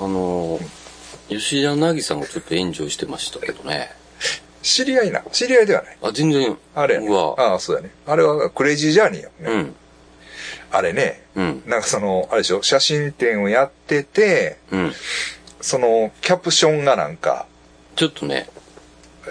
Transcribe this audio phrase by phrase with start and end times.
[0.00, 0.66] あのー、
[1.28, 3.90] 吉田凪さんがちょっと炎上してましたけどね。
[4.62, 5.22] 知り合いな。
[5.30, 5.98] 知り合いではない。
[6.02, 6.56] あ、全然。
[6.74, 7.08] あれやね。
[7.36, 7.90] ああ、そうだね。
[8.06, 9.62] あれはクレイジージャーニーやもんね。
[9.62, 9.74] うん。
[10.72, 11.62] あれね、うん。
[11.66, 14.92] なんかその、あれでしょ、写真展をやってて、うん。
[15.60, 17.46] その、キャプションがなんか、
[17.94, 18.48] ちょっとね、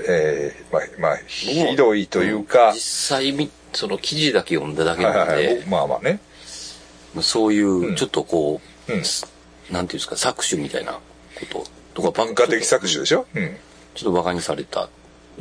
[0.07, 2.79] えー、まあ、まあ、ひどいというか、実
[3.17, 6.19] 際み、その記事だけ読んだだけはいなのはいはいで、まあまあね。
[7.21, 9.03] そういうう、んちょっとこう、うん
[9.71, 10.99] なんていうんですか、搾取みたいなこ
[11.93, 13.25] ととか、文化的搾取でしょ？
[13.35, 13.57] うん。
[13.95, 14.89] ちょっと馬鹿にされた、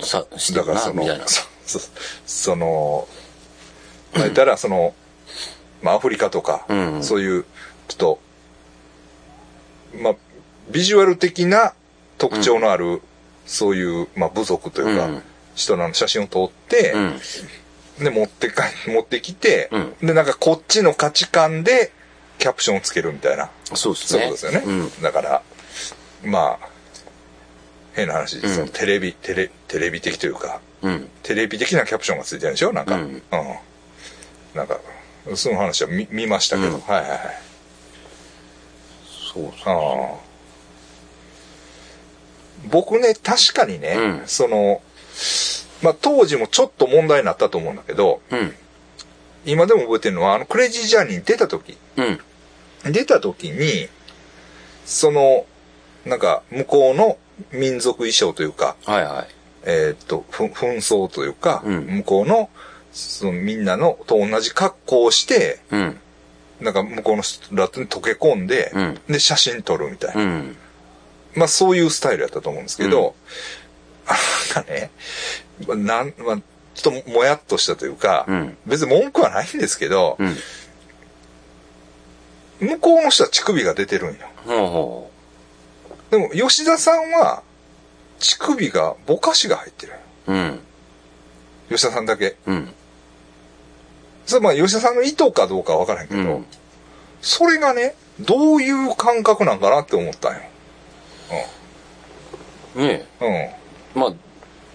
[0.00, 1.90] さ、してるな、だからそのみたいな。、そそ
[2.26, 3.08] その、
[4.14, 4.94] まあ言ったらその、
[5.82, 7.44] まあアフリカとか、うんうんそういう、
[7.88, 8.20] ちょっと、
[10.02, 10.14] まあ、
[10.70, 11.72] ビジュアル的な
[12.18, 13.02] 特徴のある、
[13.46, 15.22] そういう、まあ部族というか、うん
[15.54, 18.04] 人らの写真を撮って、うん。
[18.04, 21.90] で、持ってか、持ってきて、うんで、なんかこっちの価値観で、
[22.38, 23.50] キャプションをつけるみたいな。
[23.74, 24.18] そうですね。
[24.18, 24.62] そういうことですよね。
[24.66, 25.02] うん。
[25.02, 25.42] だから、
[26.24, 26.68] まあ、
[27.94, 31.10] 変な話、うんそのテレビ、テレ、テレビ的というか、うん。
[31.22, 32.72] テレビ的なキャプションがついてるんでしょ？
[32.72, 33.22] なんか、ううんん。
[34.54, 34.78] なんか、
[35.34, 37.20] その話は見見ましたけど、うんはいはいはい。
[39.34, 40.28] そうですああ
[42.70, 44.80] 僕ね、確かにね、うんその、
[45.82, 48.54] まあ当時もちょっと問題になったと思うんだけど、うん。
[49.48, 52.92] 今でも覚えてるのは、あの、クレイジージャーニーに出た時、うん。
[52.92, 53.88] 出た時に、
[54.84, 55.46] その、
[56.04, 57.18] なんか、向こうの
[57.52, 59.26] 民族衣装というか、はいはい。
[59.64, 62.50] えーっと、ふ紛争というか、うん向こうの、
[62.92, 66.00] そのみんなのと同じ格好をして、うん。
[66.60, 70.22] なんか向こうの人らとに溶け込んで、うんで、写真撮るみたいな。
[70.22, 70.56] うん。
[71.34, 73.14] まあそういうスタイルやったと思うんですけど、
[74.54, 74.90] なんかね、
[75.66, 76.38] まあなん、まあ、
[76.78, 80.36] ちょっともやっとしたというか、うん別に文句はないんですけど、うん。
[82.68, 84.26] 向こうの人は乳首が出てるんよ。
[84.46, 85.10] ほうほ
[86.10, 87.42] でも吉田さんは、
[88.20, 89.92] 乳首が、ぼかしが入ってる。
[90.28, 90.32] う。
[90.32, 90.60] うん。
[91.68, 92.36] 吉田さんだけ。
[92.46, 92.72] うん。
[94.24, 96.46] それまあ吉田さんの意図かどうかは分からへんけど、うん
[97.20, 100.38] それがね、どういう感覚なんかなって思ったんよ。
[100.38, 100.48] ね
[102.76, 102.84] うん。
[102.84, 103.34] うん。
[103.34, 103.56] え。
[103.96, 104.12] まあ、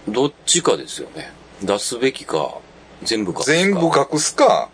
[0.10, 1.32] どっちかですよね。
[1.62, 2.58] 出すべきか、
[3.04, 3.52] 全部隠すか。
[3.54, 4.70] 全部隠すか、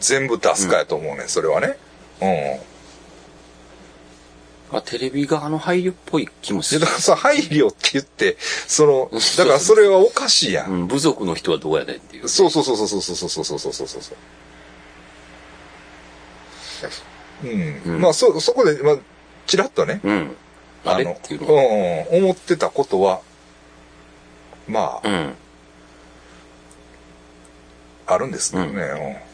[0.00, 1.76] 全部出すかやと思うね、それはね。
[2.20, 2.70] うん。
[4.72, 6.92] まあ、テレビ側の配慮っぽい気もするでだ。
[6.92, 10.70] からさ、配慮って言って、その、だからそれはおかしいやん。
[10.70, 12.28] うん、部族の人はどうやねんっていう。
[12.28, 14.14] そうそうそうそうそうそうそうそうそうそうそ
[17.44, 17.48] う。
[17.48, 17.82] うん。
[17.94, 18.96] うんまあ、そ、そこで、まあ、
[19.46, 20.36] ちらっとね、うん。
[20.84, 23.20] あれっていうのうん、思ってたことは、
[24.68, 25.34] まあ、うん。
[28.14, 29.24] あるんですけどね。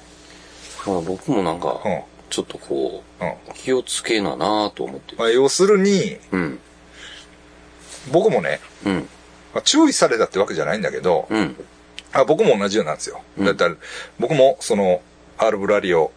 [0.87, 1.93] まあ、僕もなんかうん。
[1.93, 3.29] うん。、ちょっとこうん。
[3.29, 5.17] う、気をつけななと思って。
[5.17, 6.59] まあ、要するに、うん。
[8.13, 9.09] 僕もね、うん。
[9.55, 11.57] まあ、注意されたってわけじゃないんだけど、うん。
[12.13, 13.21] あ僕も同じようなんですよ。
[13.39, 13.75] うんだったら、
[14.19, 15.03] 僕も、その、
[15.39, 16.13] アルブラリオ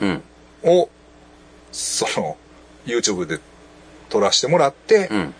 [0.00, 0.22] うん。
[0.64, 0.88] を、
[1.72, 2.36] その、
[2.86, 3.38] YouTube で
[4.08, 5.34] 撮らせてもらってう、ん。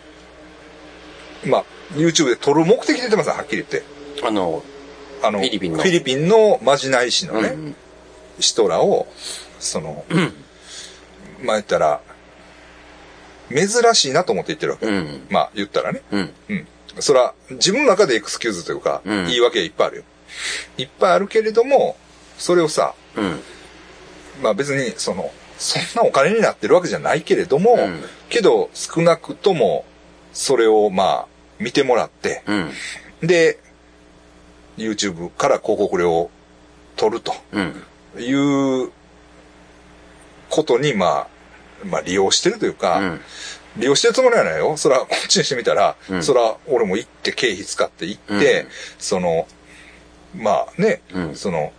[1.51, 1.65] まあ、
[1.95, 3.83] YouTube で撮る目的で言ってますはっきり言って。
[4.27, 4.63] あの、
[5.23, 7.77] あの、フィリピンのフィリピンのまじない師のね、うん。
[8.39, 9.07] 人らを、
[9.59, 10.33] その、うん。
[11.43, 12.01] まあ言ったら、
[13.51, 14.87] 珍しいなと思って言ってるわけ。
[14.87, 15.27] うん。
[15.31, 16.03] まあ言ったらね。
[16.11, 16.35] うん。
[16.49, 16.67] うん。
[16.99, 20.03] それは、自分の中でエクスキューズというか、うん言い訳はいっぱいあるよ。
[20.79, 21.97] いっぱいあるけれども、
[22.39, 23.41] それをさ、うん。
[24.43, 29.85] まあ別に、その、そんなお金になってるわけじゃないけれども、うんけど少なくとも、
[30.33, 31.27] それをまあ、
[31.59, 32.71] 見てもらって、うん。
[33.27, 33.59] で、
[34.81, 36.31] YouTube から広告料を
[36.97, 37.83] 取るとうん。
[38.19, 38.33] い
[38.87, 38.91] う
[40.49, 41.29] ことに、まあ、
[41.85, 43.21] まあ利用してるというか、うん。
[43.77, 44.77] 利用してるつもりはないよ。
[44.77, 49.47] そら、 こっちにしてみたら、うんそら、俺も行って、経費使って行って、うんその、
[50.37, 51.73] まあね、うんその、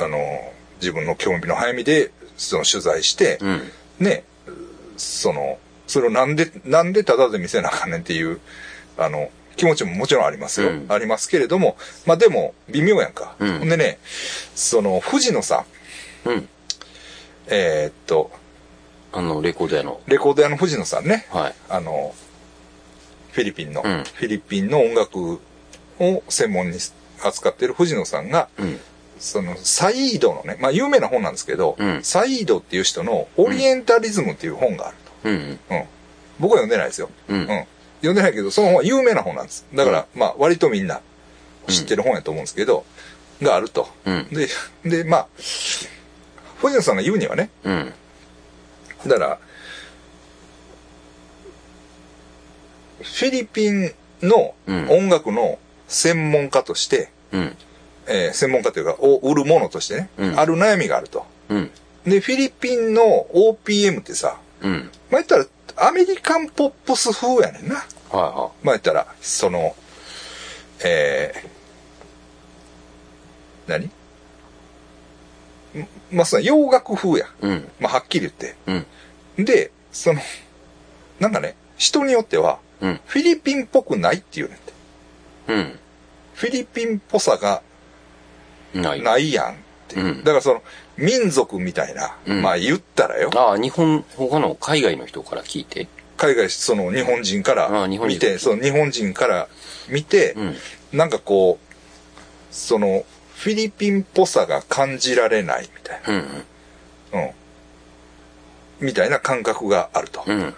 [0.00, 3.72] あの、自分の興味の早みで、その取材して、うん。
[3.98, 4.24] ね、
[4.96, 5.58] その、
[5.88, 8.40] それをなんで、なんでタダで見せなあかんねんっていう、
[8.96, 10.70] あの、気持ちももちろんありますよ。
[10.70, 11.76] うんありますけれども、
[12.06, 13.34] まあでも、微妙やんか。
[13.38, 13.98] うんほんでね、
[14.54, 15.66] その、富士のさ、
[16.24, 16.48] うん。
[17.48, 18.30] えーっと、
[19.12, 20.00] あの、レコード屋の。
[20.06, 21.54] レコード屋の富士野さんね、はい。
[21.68, 22.14] あの、
[23.32, 25.40] フィリピンの、うんフィリピンの音楽
[26.00, 26.78] を専門に
[27.22, 28.80] 扱っている藤野さんが、うん。
[29.18, 35.58] その、サイードのね、まあ有名な本なんですけど、うんサイードっていう人のオリエンタリズムっていう本があるうん。
[35.68, 35.74] と。
[35.74, 35.84] うん。
[36.38, 37.10] 僕は読んでないですよ。
[37.28, 37.66] うん。
[38.02, 38.08] うん。
[38.08, 39.66] 読んでないけど、その本は有名な本なんです。
[39.74, 41.00] だから、まあ割とみんな
[41.68, 42.84] 知ってる本やと思うんですけど、
[43.42, 43.88] があると。
[44.04, 44.28] うん。
[44.30, 44.48] で、
[44.84, 45.26] で、まあ、
[46.60, 47.92] 藤野さんが言うにはね、うん。
[49.06, 49.38] だから、
[53.00, 53.92] フィリピン
[54.22, 57.56] のうん音楽の専門家として、うん。
[58.06, 61.24] えー専門家というか、を売るものとしてね、うんある悩みがあると。
[61.48, 61.70] うん。
[62.04, 64.90] で、フィリピンの OPM ってさ、うん。
[65.10, 65.46] まあ、言ったら
[65.80, 67.84] アメリカンポップス風やねんな。
[68.10, 69.74] はまあ、言ったら、その、
[70.84, 73.86] えー、何？
[73.86, 73.90] ん
[76.10, 77.26] まあ、その洋楽風や。
[77.42, 77.56] いはい。
[77.56, 77.68] うん。
[77.80, 78.56] まあ、はっきり言って。
[78.66, 79.44] うん。
[79.44, 80.20] で、その、
[81.20, 83.00] なんかね、人によっては、うん。
[83.06, 84.72] フィリピンっぽくないっていうねんて。
[85.48, 85.78] うん。
[86.34, 87.62] フィリピンっぽさが
[88.74, 89.02] ない。
[89.02, 89.56] ないやんっ
[89.88, 89.96] て。
[89.96, 90.62] うんだからその、
[90.96, 95.88] 民族みたいな、うんまあ言ったらよ、ああ、日本、他の海外の人から聞いて。
[96.16, 99.48] 海外、その日本人から見て、その日本人から
[99.88, 100.56] 見て、うん。
[100.92, 101.74] なんかこう、
[102.50, 103.04] その、
[103.36, 106.44] フィリピンっぽさが感じられないみたいうん。
[107.12, 107.30] な、うん。
[108.80, 110.24] みたいな感覚があると。
[110.26, 110.54] うん。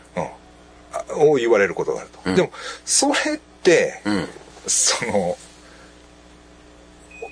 [1.16, 2.18] を言われることがあると。
[2.24, 2.50] うんでも、
[2.84, 4.28] それって、うん。
[4.66, 5.36] その、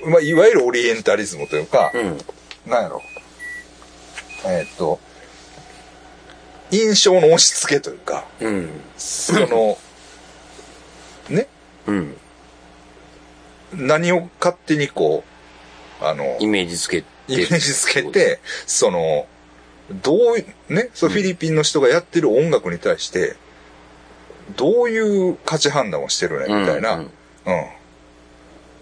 [0.04, 2.18] まあ、いわゆるオリエンタリズムというか、うん。
[2.70, 3.02] なんやろ。
[4.46, 5.00] えーっと、
[6.70, 8.68] 印象の押し付けというか、うん。
[8.96, 9.78] その、
[11.28, 11.48] ね、
[11.86, 12.16] うん。
[13.72, 15.24] 何を勝手にこ
[16.00, 17.06] う、あの、イメージつけて。
[17.28, 19.26] イメージつけて、その、
[19.90, 23.36] どう、ね、そうフィリピンの人がやってる音楽に対して、
[24.56, 27.08] どういう価値判断をしてるね、みたいな、ううんん、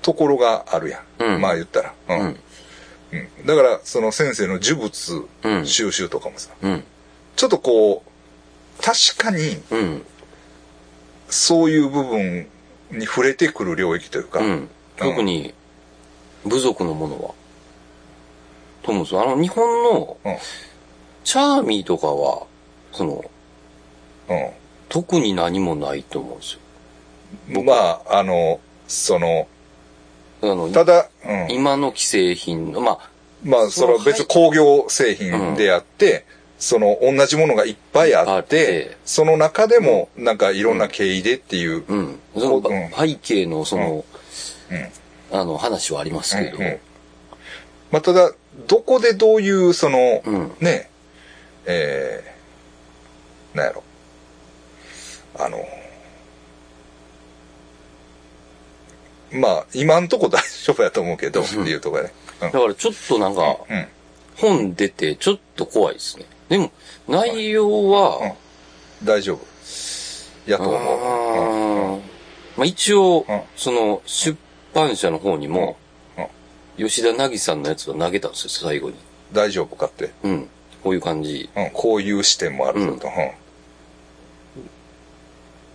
[0.02, 1.05] ところがあるやん。
[1.18, 1.94] うんまあ言ったら。
[2.08, 2.22] ううんん。
[2.24, 6.84] うんだから、その先生の呪物うん収集とかもさ、うん。
[7.36, 10.06] ちょっとこう、確かにうん。
[11.28, 12.46] そういう部分
[12.90, 14.68] に触れてくる領域というか、うん。
[14.96, 15.54] 特に、
[16.44, 17.34] 部族のものは。
[18.82, 19.22] と思うんですよ。
[19.22, 20.36] あの、日本の、うん
[21.24, 22.46] チャーミーとかは、
[22.92, 23.24] その、
[24.28, 24.50] うん
[24.88, 26.58] 特に何もないと思うんです
[27.54, 27.62] よ。
[27.64, 29.48] まあ、あの、その、
[30.72, 33.10] ただ、うん、今の既製品の、まあ、
[33.44, 36.24] まあ、その別に工業製品であって、
[36.58, 38.48] その同じものがいっぱいああっって。
[38.88, 41.98] て、その中でもなんかいろんな経緯でっていう、うん、
[42.34, 42.40] うん。
[42.40, 42.90] その、うん。
[42.90, 44.04] 背景のその、
[44.70, 45.38] うん。
[45.38, 46.78] あの、話はありますけど、うん。
[47.90, 48.32] まあ、ただ、
[48.66, 50.52] どこでどういう、その、うん。
[50.60, 50.90] ね、
[51.66, 53.82] えー、なんやろ。
[55.38, 55.58] あの、
[59.32, 62.12] まあ、今んとこ大丈夫やと思うけど、っていうとこやね。
[62.42, 63.86] うんだからちょっとなんか、うん。
[64.36, 66.26] 本出てちょっと怖いですね。
[66.50, 66.70] でも、
[67.08, 68.34] 内容は、
[69.02, 69.40] 大丈夫。
[70.46, 72.00] やと思う。
[72.56, 74.36] まあ一応、うんその、出
[74.74, 75.76] 版社の方にも、
[76.18, 76.26] うん
[76.76, 78.96] 吉田凪さんのやつは投げたんですよ、最後に。
[79.32, 80.10] 大丈夫かって。
[80.22, 80.48] うん。
[80.82, 81.48] こういう感じ。
[81.56, 83.08] うん、こういう視点もあるぞと。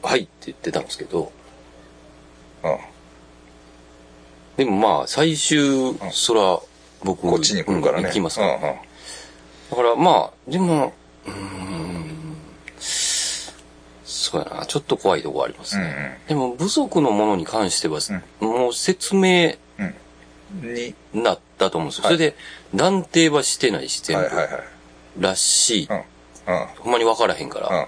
[0.03, 1.31] はいって言ってたんですけど、
[2.63, 2.77] うん。
[4.57, 4.65] うん。
[4.65, 6.59] でもまあ、最終、そら、
[7.03, 8.00] 僕、こっちに来るからね。
[8.00, 8.59] うん行きますから。
[8.59, 10.94] だからまあ、でも、
[11.25, 12.38] うーん、
[14.03, 16.19] そうやな、ちょっと怖いとこありますうんね。
[16.27, 18.00] でも、部族のものに関しては、
[18.39, 19.56] もう説明。
[20.62, 22.03] に、になったと思うんですよ。
[22.06, 22.36] はいそれで、
[22.75, 24.62] 断定はしてないし、全部、はいはいはい。
[25.19, 25.89] らしい。
[26.80, 27.88] ほんまに分からへんから、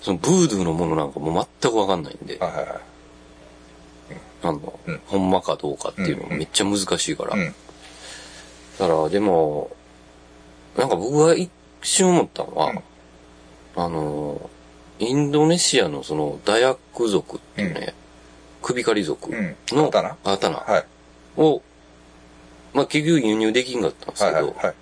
[0.00, 2.66] そのブードゥーのものなんかもう全く分かんないんで、はいはい。
[4.48, 7.34] あの、うんほんまかどうかっていうのがめっちゃ難しいから。
[7.36, 7.54] うん。
[8.78, 9.70] だから、でも、
[10.76, 11.50] なんか僕が一
[11.82, 12.82] 瞬思ったのは、うん
[13.78, 14.50] あの、
[14.98, 17.94] インドネシアのそのダヤック族っていうね、
[18.62, 19.56] 首狩り族うん。
[19.70, 20.84] の刀刀はい。
[21.36, 21.62] を、
[22.72, 24.74] まあ結局輸入できんかったんですけど、はいはいはい。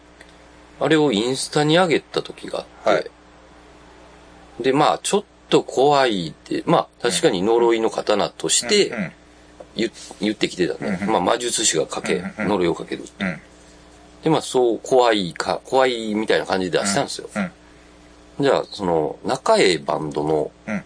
[0.80, 3.10] あれをインスタに上げた時があって、はい
[4.60, 9.12] で、まあちょっと怖いって、まあ確かに呪いの刀としてうん。
[9.76, 9.90] 言,、
[10.20, 10.98] 言ってきてたね。
[11.02, 13.04] うんまあ魔術師がかけ、呪いをかける。
[13.20, 13.40] うん。
[14.22, 17.28] で、まあそう怖いか、怖いみたいな感じで出したんですよ。
[17.34, 17.50] うん。
[18.40, 20.84] じゃあ、その、中江バンドの、うん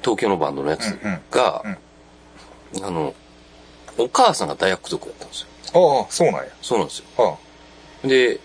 [0.00, 0.96] 東京のバンドのやつ
[1.30, 1.62] が、
[2.82, 3.14] あの、
[3.98, 5.40] お母さんが大学族だったんです
[5.74, 6.00] よ。
[6.00, 6.48] ああ、そうなんや。
[6.62, 7.04] そうなんですよ。
[7.18, 8.40] あで、うん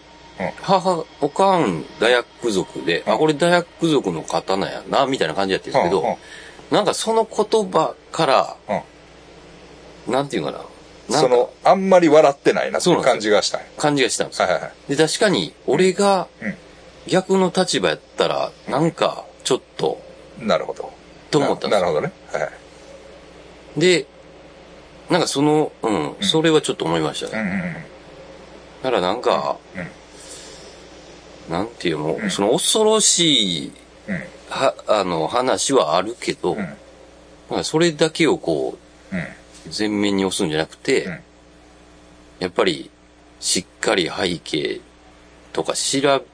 [0.62, 5.84] 母、おかん大学族で、うんあ、これ大学族の刀やな、みたいな感じやってるんあ。
[5.84, 6.18] ですけど、
[6.76, 8.58] なんかその言葉から、
[10.08, 13.68] なんていうかな、なんかその、あんまり笑ってないなっていう感じがしたんや。
[13.78, 14.46] 感じがしたんですよ。
[14.46, 14.96] はいはいはい。
[14.96, 16.56] で、確かに、俺がうん
[17.08, 20.02] 逆の立場やったら、なんか、ちょっと、
[20.40, 20.92] なるほど。
[21.32, 21.76] と思ったんで。
[21.76, 22.14] ななるほどね。
[22.32, 22.50] は
[23.78, 23.80] い。
[23.80, 24.06] で、
[25.10, 27.42] なんかその、うん、それはちょっと思いましたね。
[27.42, 27.74] うんうんうん。
[27.74, 27.80] だ
[28.84, 29.88] からなんか、うん
[31.50, 33.72] なんていうの、うんその恐ろしい
[34.08, 34.24] うん。
[34.50, 36.68] は、あの、話はあるけど、んなん
[37.50, 38.78] かそれだけをこ
[39.12, 39.28] うん。
[39.66, 41.20] う、前面に押すんじゃなくて、うん
[42.40, 42.90] やっぱり、
[43.40, 44.82] しっかり背景
[45.54, 46.26] とか調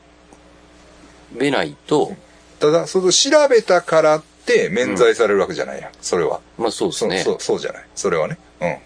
[1.37, 2.15] べないと、
[2.59, 5.91] ただ、その調べたからって免罪されるわけじゃないやん。
[6.01, 6.41] それは。
[6.57, 7.19] まあそうですね。
[7.19, 7.85] そう、そう、そうじゃない。
[7.95, 8.37] それはね。
[8.61, 8.77] うん。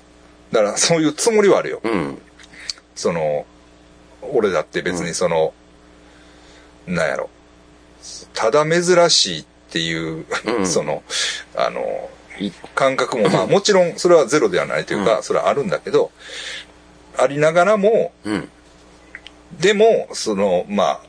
[0.51, 1.81] だから、そういうつもりはあるよ。
[1.83, 2.21] うん。
[2.95, 3.45] その、
[4.21, 5.53] 俺だって別にその、
[6.85, 7.29] なんやろ。
[8.33, 11.03] ただ珍しいっていう、うん その、
[11.55, 12.22] あの、い
[12.75, 15.23] 感覚も、まあもちろんそれはゼロではないというか、うん。
[15.23, 16.11] それはあるんだけど、
[17.17, 18.49] ありながらも、うん。
[19.59, 21.01] でも、その、まあ、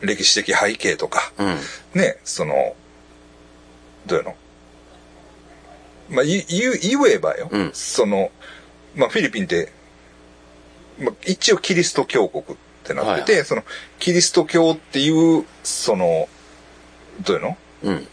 [0.00, 1.56] 歴史的背景とか、うん。
[2.00, 2.76] ね、その、
[4.06, 4.36] どういうの？
[6.08, 7.70] まあ、言えばよ、うん。
[7.72, 8.30] その、
[8.94, 9.72] まあ、フィリピンって、
[11.00, 12.46] まあ、一応キリスト教国っ
[12.84, 13.44] てなってて、はい。
[13.44, 13.64] その、
[13.98, 16.28] キリスト教っていう、その、
[17.26, 17.56] どういうの？
[17.82, 18.08] うん。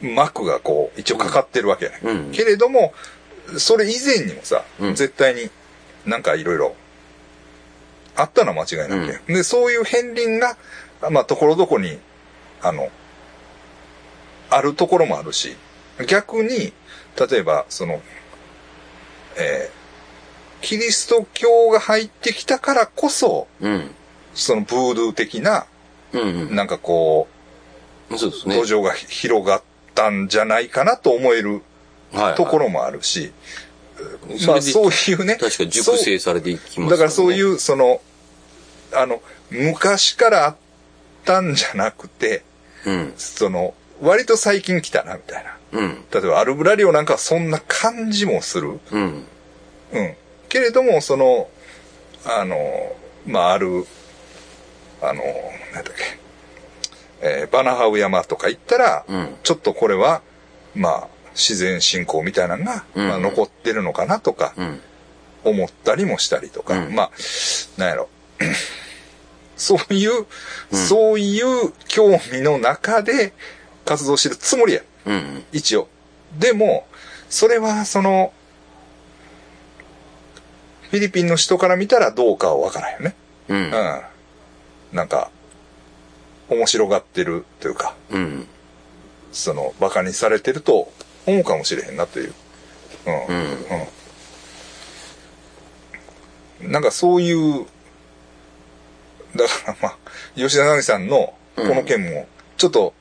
[0.00, 2.92] 幕がこう、一応かかってるわけやね、うんけれども、
[3.58, 5.50] それ以前にもさ、うん絶対に
[6.04, 6.74] なんかいろいろ、
[8.14, 10.56] あったのは間違いなくて、で、そういう片鱗が、
[11.10, 11.98] まあ、ところどころに、
[12.62, 12.90] あの、
[14.48, 15.56] あるところもあるし、
[16.06, 16.72] 逆に、
[17.30, 18.00] 例えば、その、
[19.36, 19.76] えー
[20.62, 23.90] キリスト教が入ってきたからこそ、うん。
[24.34, 25.66] そのブードゥー的な、
[26.12, 26.54] うん。
[26.56, 27.28] なんかこ
[28.16, 28.56] そうですう、ね。
[28.56, 29.62] 土壌が広がっ
[29.96, 31.62] たんじゃないかなと思える
[32.12, 32.34] はい。
[32.36, 33.32] ところもあるし、
[33.96, 35.36] それでまあそういうね。
[35.36, 37.54] 確か熟成されていきますだからそういう。
[37.54, 38.00] う、その、
[38.92, 40.56] あの、昔からあっ
[41.24, 42.44] たんじゃなくて、
[42.84, 43.12] うん。
[43.16, 45.56] その、割と最近来たな、みたいな。
[45.72, 46.04] うん。
[46.12, 48.78] 例えばアルブラリオなんかはそんな感じもする。
[48.92, 49.24] うん。
[49.92, 50.14] うん。
[50.48, 51.48] けれども、その、
[52.24, 52.56] あの、
[53.26, 53.86] まあ、ある、
[55.02, 55.22] あの、
[55.74, 56.18] なんだっけ、
[57.20, 60.22] えーバナハウ山とか行ったら、うんちょっとこれは、
[60.74, 64.80] まあ、自然信仰みたいなのが、うんまあ、残ってるのかなとか、うん。
[65.44, 67.10] 思ったりもしたりとか、うんまあ、
[67.78, 68.08] なんやろ。
[69.56, 70.26] そういう、
[70.72, 73.32] そういう興味の中で
[73.84, 74.82] 活動してるつもりや。
[75.06, 75.44] うん。
[75.52, 75.88] 一応。
[76.38, 76.86] でも、
[77.30, 78.32] それはその、
[80.90, 83.14] フィリピンの人から見たらどうかはわからんよね。
[83.48, 84.02] うんうん。。
[84.92, 85.30] なんか、
[86.48, 88.46] 面白がってるというか、うん。
[89.32, 90.92] その、馬鹿にされてると
[91.26, 92.34] 思うかもしれへんなという。
[93.06, 93.26] うん。
[93.26, 93.46] うん。
[96.62, 96.72] うん。
[96.72, 97.66] なんかそういう、
[99.36, 99.96] だからまあ、
[100.34, 102.26] 吉田凪さんのこの件も、
[102.56, 102.94] ちょっと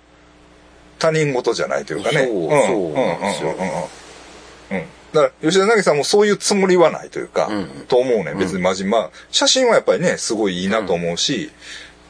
[1.00, 2.26] 他人事じゃないというかね。
[2.26, 4.78] そうんんそうなんですようんうんうんうん。
[4.78, 4.86] うん。
[5.14, 8.34] だから吉田凪さんもそういうつもりはないというか、うんと思うね。
[8.36, 8.98] 別に真面目。
[8.98, 11.52] まあ、写真はやっぱりね、すごいいいなと思うし、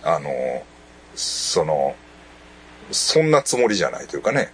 [0.03, 0.29] あの、
[1.55, 1.95] その、
[2.91, 4.51] そんなつもりじゃないというかね。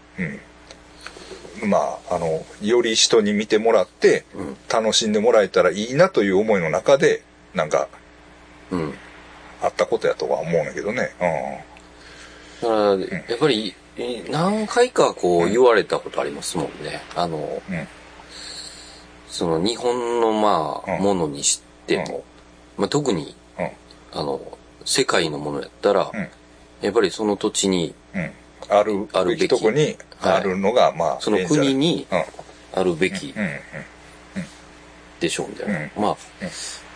[1.61, 1.69] うん。
[1.69, 7.23] まあ、あの、より人に見てもらって、うん楽しんでもらえたらいいなという思いの中で、
[7.55, 7.87] なんか、
[8.69, 8.93] うん。
[9.63, 11.09] あったことやとは思うんだけどね。
[12.61, 13.75] だから、やっぱり、
[14.29, 17.01] 何回かこう言われたことありますもんね。
[17.15, 17.75] あの、うん。
[17.75, 17.87] うん。
[19.27, 22.23] その日本のまあ、うんものにしても、
[22.77, 23.71] まあ特に、うん。
[24.13, 24.39] あの、
[24.85, 26.29] 世界のものやったら、うん
[26.81, 28.31] やっぱりその土地に、うん。
[28.69, 29.47] あるあるべき。
[29.47, 32.23] とこにあるのが、まあ、その国にうん。
[32.79, 33.33] あるべき。
[35.19, 35.79] でしょうみたいな。
[35.79, 35.91] うん。
[35.95, 36.17] まあ、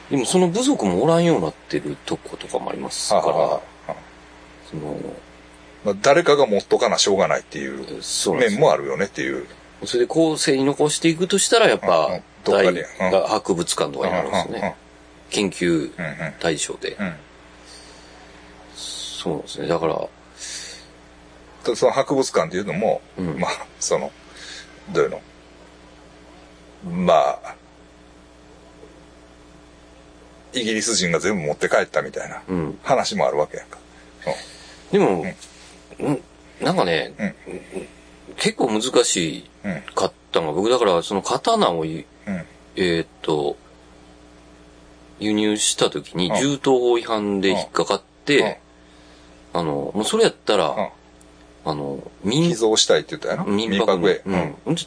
[0.09, 4.97] でもその部族もおらんようになってるとことかもありますから、その、
[5.83, 7.85] まあ、誰かが持っとかなしょうがないっていう
[8.33, 9.45] 面もあるよねっていう。
[9.83, 12.73] それで後世に残していくとしたら、やっぱ、大
[13.11, 14.75] が博物館とかになるんですね。
[15.29, 15.91] 研究
[16.39, 16.95] 対象で。
[16.99, 17.13] うん。
[19.25, 19.67] そうですね。
[19.67, 19.95] だから、
[21.67, 21.75] うん。
[21.75, 24.11] その博物館っていうのも、うんまあ、その、
[24.93, 25.21] どういうの？
[27.07, 27.13] ま
[27.43, 27.55] あ、
[30.53, 32.79] イギリス人が全部持って帰ったみたいなうん。
[32.83, 33.79] 話もあるわけやんか。
[34.91, 35.25] でも、
[35.99, 36.21] うん、
[36.61, 37.35] なんかね、うん
[38.37, 39.49] 結構難し。
[39.95, 41.85] かったのが、僕だからその刀を。
[41.85, 43.55] えーっと、
[45.19, 48.59] 輸入した時にうん銃刀法違反で引っかかって、
[49.57, 50.89] あの、もうそれやったら、うん
[51.67, 53.45] あの、寄民、贈したいって言ったやろ？
[53.45, 54.21] 民泊へ。
[54.23, 54.55] うん。
[54.67, 54.85] 全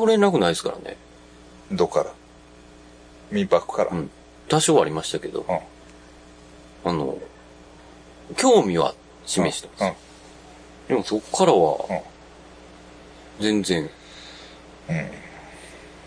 [0.00, 0.96] く連絡ないですからね。
[1.70, 1.76] うん。
[1.76, 2.12] どっから？
[3.30, 3.90] 民泊から？
[3.92, 4.10] うん。
[4.48, 6.90] 多少はありましたけど、うん。
[6.90, 7.16] あの、
[8.36, 9.92] 興味は示してます。
[10.88, 12.02] でもそこからは、
[13.38, 13.88] 全然、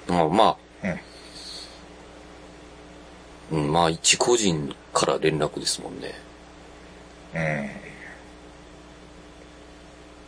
[0.09, 0.89] あまうん。
[0.89, 0.97] あ、
[3.53, 6.26] うん、まあ一個人から連絡ですもんね。
[7.37, 7.69] うん。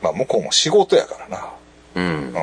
[0.02, 1.50] まあ向こうも仕事やからな。
[1.96, 2.30] うんう。
[2.30, 2.34] ん。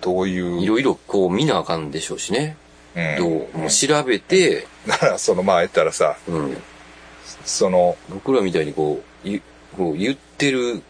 [0.00, 0.60] どういう？
[0.60, 2.56] いろいろこう見なあかんでしょうしね。
[2.94, 6.56] うんどう、もう調べて、だからそのまあ言ったらさ、うん。
[7.44, 9.40] その、僕らみたいにこう、ゆ
[9.76, 10.82] こう言ってる、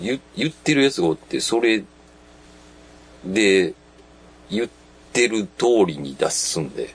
[0.00, 1.84] 言言ってるやつがおって、それ
[3.24, 3.74] で、
[4.50, 4.68] 言っ
[5.12, 6.92] てる通りに出すんで、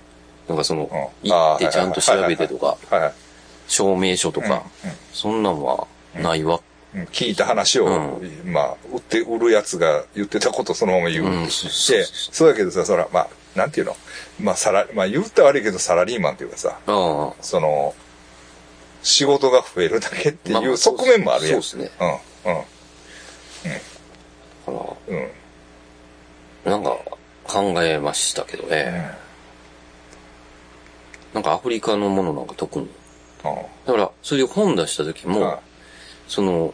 [0.50, 0.90] なんかその、
[1.24, 2.78] うん行ってちゃんと調べてとか。
[3.68, 6.56] 証明書とか、うんそんなんはないわ。
[6.56, 6.62] うん
[7.12, 11.26] 聞いた話を、うまあ、売って、売るやつが言ってたことそのまま言う。
[11.26, 13.98] うんで、そうやけどさ、そら、まあ、なんていうの？
[14.40, 17.34] まあ、サラ、まあ、言ったら悪いけど、サラリーマンっていうかさ、ああ。
[17.42, 17.94] その、
[19.04, 21.62] 仕事が増えるだけってまあまあいう側面もあるやん。
[21.62, 21.92] そうですね。
[22.00, 22.62] うん、うん、
[24.78, 25.32] だかうん。
[26.64, 26.98] らなんか
[27.44, 29.12] 考えましたけどね。
[31.34, 32.90] なんかアフリカのものなんか特に。
[33.52, 33.64] うん。
[33.86, 35.60] だから、それで本出した時も、はい。
[36.28, 36.74] その、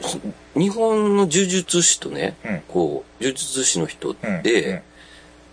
[0.00, 0.18] そ
[0.58, 2.60] 日本の呪術師とね、うん。
[2.68, 4.82] こう、呪術師の人って、うんうん。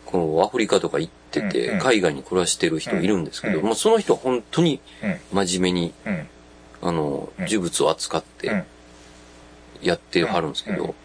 [0.05, 1.79] こう、アフリカとか行ってて、うんうん。
[1.79, 3.65] 海外に暮らしてる人いるんですけど、うん。
[3.65, 5.45] まあその人は本当にうん。
[5.45, 6.27] 真面目に、うん。
[6.81, 7.45] あの、うん。
[7.45, 8.63] 呪物を扱ってうん。
[9.81, 10.95] やってはるんですけど、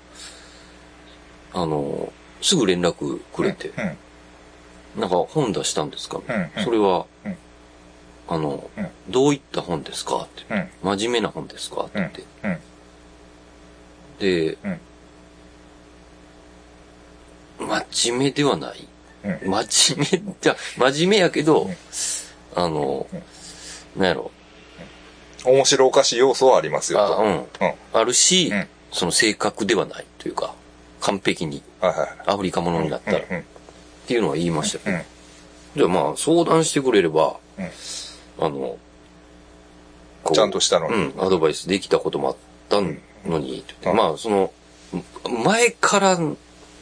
[1.53, 2.13] あの、
[2.43, 5.01] すぐ連絡くれて、うん。
[5.01, 6.51] なんか本出したんですか、うん。
[6.57, 6.65] うん。
[6.65, 7.05] それは、うん
[8.31, 10.19] あの、うんどういった本ですか？
[10.19, 10.55] って。
[10.55, 10.71] うん。
[10.97, 11.83] 真面目な本ですか？
[11.83, 12.23] って言って。
[12.45, 12.59] うん。
[14.21, 14.81] で、うん
[17.93, 18.89] 真面目ではない？
[19.25, 19.51] うん。
[19.51, 21.77] 真面目、じゃ、真面目やけど、うん
[22.55, 23.07] あの、
[23.97, 24.31] なんやろ、
[25.45, 27.21] 面白おかしい要素はありますよと。
[27.21, 27.47] あうん、うん。
[27.93, 30.55] あるし、うんその正確ではないというか、
[31.01, 31.63] 完璧に。
[31.81, 33.45] アフリカものになったら、っうん。
[34.07, 35.03] ていうのは言いましたよ、うん。
[35.77, 37.71] じゃあまあ、相談してくれれば、うん
[38.41, 38.79] あの、
[40.33, 42.37] ちゃんとしたのにうん、アドバイスできたこともあっ
[42.69, 44.53] たのに、うんまあ、その、
[45.45, 46.19] 前から、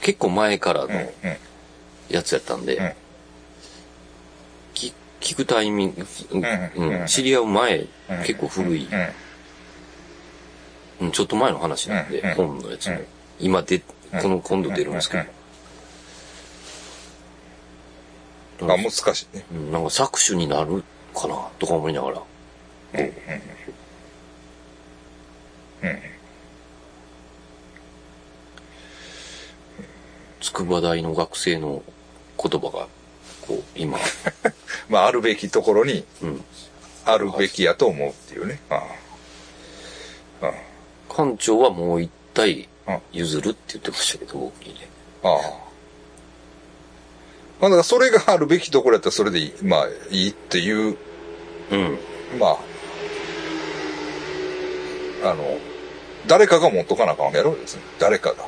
[0.00, 0.92] 結構前からうん。
[0.92, 1.08] のうん。
[2.08, 2.92] やつやったんで、うん
[4.74, 7.86] き聞くタイミング、うんうんうん知り合う前、うん
[8.24, 8.86] 結構古い、
[11.00, 11.06] うん。
[11.06, 12.96] うんちょっと前の話なんで、うん本のやつも。
[12.96, 13.06] うん
[13.40, 15.18] 今で、うんこの今度出るんですけ
[18.60, 19.44] ど、あ、難しいね。
[19.52, 20.82] うんなんか搾取になる
[21.18, 22.22] かなとか思いながら。
[22.94, 23.02] う
[25.86, 25.98] ん。
[30.40, 31.82] 筑波大の学生の
[32.42, 32.86] 言葉が、
[33.42, 33.98] こう、今、
[34.88, 36.44] まあ、あるべきところにうん。
[37.04, 38.60] あるべきやと思うっていうね。
[38.68, 38.76] あ
[40.42, 40.46] あ。
[40.48, 40.52] あ
[41.08, 44.88] 館長はもう一体うん譲るって言ってましたけど、僕にね。
[45.22, 45.28] あ。
[45.28, 45.68] ああ。
[47.60, 49.54] まあ、だからそれがあるべきところやったらそれでいい。
[49.62, 50.96] まあ、いいっていう、
[51.70, 51.98] うん。
[52.38, 52.58] ま
[55.22, 55.58] あ、あの、
[56.26, 57.82] 誰かが持っとかなあかんわけやろですね。
[57.98, 58.44] 誰かが。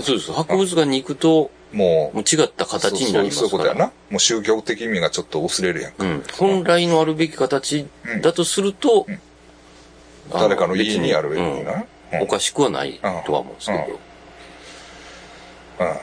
[0.00, 0.32] そうです。
[0.32, 3.48] 博物館に行くと、もう、もう違った形になりますから。
[3.48, 3.92] そうそういうことやな。
[4.10, 6.04] もう宗教的意味がちょっと薄れるやんか。
[6.04, 6.24] うん。
[6.38, 7.86] 本来のあるべき形
[8.22, 9.20] だとすると、うん
[10.30, 11.46] あ誰かの家にあるべきな。
[11.46, 11.84] うん
[12.22, 13.84] おかしくはないとは思うんですけど。
[15.80, 15.96] うん。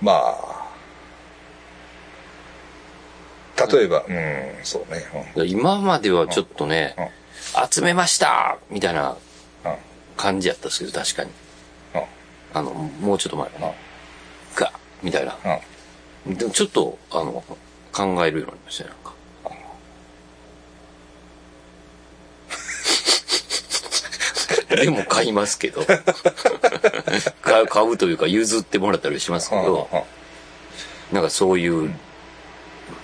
[0.00, 0.61] まあ、
[3.66, 5.02] 例えば、うん、そうね。
[5.36, 7.08] で今まではちょっとね、うん
[7.70, 9.16] 集めましたみたいな
[9.64, 9.70] うん。
[9.70, 9.78] うん。
[10.16, 11.30] 感じやったんですけど、確かに。
[11.94, 12.02] うん。
[12.54, 13.72] あの、もうちょっと前かな。
[14.54, 14.72] ガ
[15.02, 15.36] みたいな。
[16.26, 16.34] うん。
[16.36, 17.44] でもちょっと、あの、
[17.92, 19.12] 考えるようになりましたね、なんか。
[24.76, 25.82] でも買いますけど。
[27.42, 29.88] 買う買うというか譲ってもらったりしますけど、
[31.12, 31.94] なんかそういう、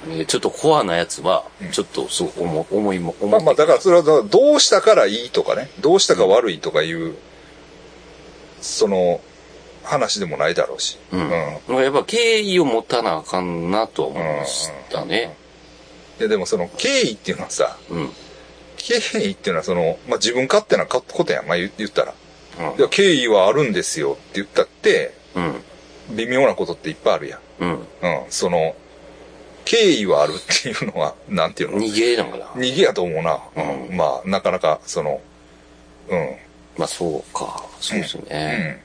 [0.08, 7.16] えちょっとコアなやつは、ちょっとそう思思いも、思まあまあ、だからそれはどうしたからいいとかね、どうしたか悪いとかいう、
[8.60, 9.20] その、
[9.88, 10.98] 話でもないだろうし。
[11.12, 11.80] うん。
[11.82, 15.34] やっぱ敬意を持たなあかんなとは思いましたね。
[16.20, 18.10] いやでもその敬意っていうのはさ、うん。
[18.76, 22.12] 敬意っていうのはその、まあ自分勝手なことやん、まあ言言ったら。
[22.12, 26.16] うん敬意はあるんですよって言ったって、うん。
[26.16, 27.40] 微妙なことっていっぱいあるやん。
[27.60, 27.70] うん。
[27.70, 27.80] うん。
[28.30, 28.74] その、
[29.68, 31.78] 敬意はあるっていうのは、なんていうの？
[31.78, 32.46] 逃げなんかな？
[32.46, 33.38] 逃げやと思うな。
[33.54, 33.96] うん。
[33.96, 35.20] まあ、なかなか、その、
[36.08, 36.36] うん。
[36.78, 37.62] まあそうか。
[37.78, 38.80] そうですようね。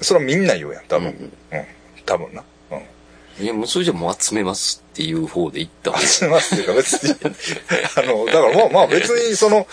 [0.00, 0.04] ん。
[0.04, 1.10] それはみんな言うやん、多分。
[1.10, 1.66] ううんん。
[2.04, 2.42] 多分な。
[2.72, 3.44] うん。
[3.44, 7.14] いや、もうそれじゃもう集めますっていう方で行った集めますっていうか別に、
[7.96, 9.68] あの、だからまあまあ別にその、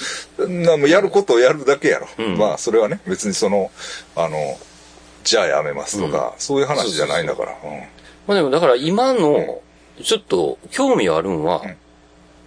[0.48, 2.08] なやることをやるだけやろ。
[2.20, 3.72] うんまあそれはね、別にその、
[4.16, 4.60] あの、
[5.24, 7.58] じゃあやめますとか、そういう話じゃないんだから。
[8.28, 9.62] まあでもだから今の、
[10.04, 11.76] ちょっと興味あるんは、うん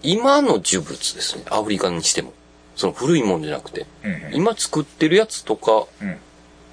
[0.05, 1.45] 今の呪物ですね。
[1.49, 2.33] アフリカにしても。
[2.75, 3.87] その古いもんじゃなくて。
[4.03, 6.17] うんうん今作ってるやつとかうん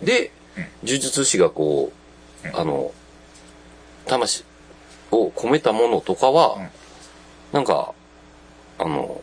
[0.03, 0.31] で、
[0.83, 1.91] 呪術師がこ
[2.43, 2.91] う、あの、
[4.07, 4.43] 魂
[5.11, 6.69] を込めたものとかは、うん
[7.51, 7.93] なんか、
[8.77, 9.21] あの、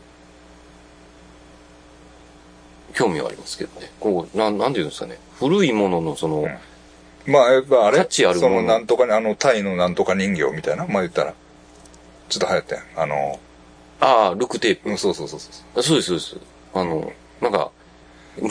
[2.95, 3.90] 興味はありますけどね。
[4.01, 5.19] こう、なん、なんていうんですかね。
[5.38, 6.47] 古いもののその、
[7.27, 11.35] まあ、やっぱあれその、なんとかに、あの、タイのなんとか人形みたいなまあ言ったら。
[12.29, 12.85] ちょっと流行ったやん。
[12.97, 13.41] あの、
[14.01, 14.91] ああ、ルクテープ。
[14.91, 15.81] うん、そうそうそうそう。
[15.81, 16.37] あそうです、そうです。
[16.75, 17.71] あの、なんか、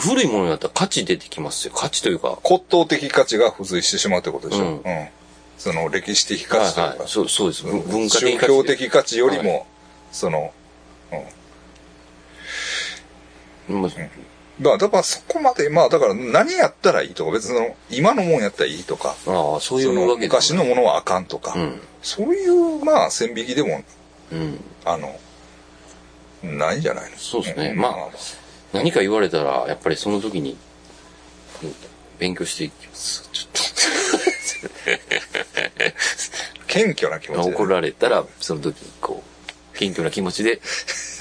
[0.00, 1.74] 古いものだったら価値出てきますよ。
[1.74, 4.64] 価値というか、骨董的価値が付随してしまうってことでしょ。
[4.64, 5.08] ううんん。
[5.58, 6.90] その歴史的価値というか。
[6.90, 7.62] はいはい、そうそうです。
[7.64, 9.64] ぶ文化的宗価値教的価値よりも、は
[10.10, 10.52] その、
[13.68, 13.82] うん。
[13.82, 21.80] まあだから、だからそこまで、まあだから何やったらいいとか、別にその、今のもんやったらいいとか、ああ、そういそうのわけで昔のものはあかんとか、うん。
[22.06, 23.82] そういう、まあ線引きでも、
[24.30, 24.60] うん。
[24.84, 25.18] あの、
[26.44, 27.16] ないんじゃないの？
[27.16, 27.92] そうですねんまあ
[28.72, 30.56] 何か言われたら、やっぱりその時に、
[31.64, 31.74] うん
[32.18, 33.28] 勉強していきます。
[33.30, 33.48] ちょ
[36.66, 37.56] 謙虚な気持っと、ちで。
[37.56, 39.22] 怒られたら、その時に、こ
[39.74, 40.62] う、謙虚な気持ちで、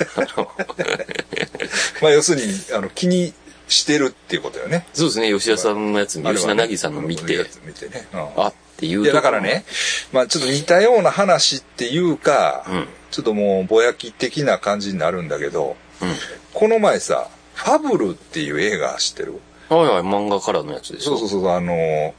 [2.02, 3.34] まあ要するに、あの、気に
[3.68, 4.88] してるっていうことよね。
[4.94, 8.08] そうですね、吉田さんのやつ、吉田凪さんの見て見てね。
[8.14, 9.66] うんあっていういや、だからね、
[10.12, 16.16] まあちょっと似たような話っていうか、うんちょっともうぼやき的な感じになるんだけど、うん。
[16.54, 19.40] この前さ、ファブルっていう映画知ってる？
[19.70, 21.18] はいはい、漫画からのやつでしょ。
[21.18, 22.14] そうそうそう、あの、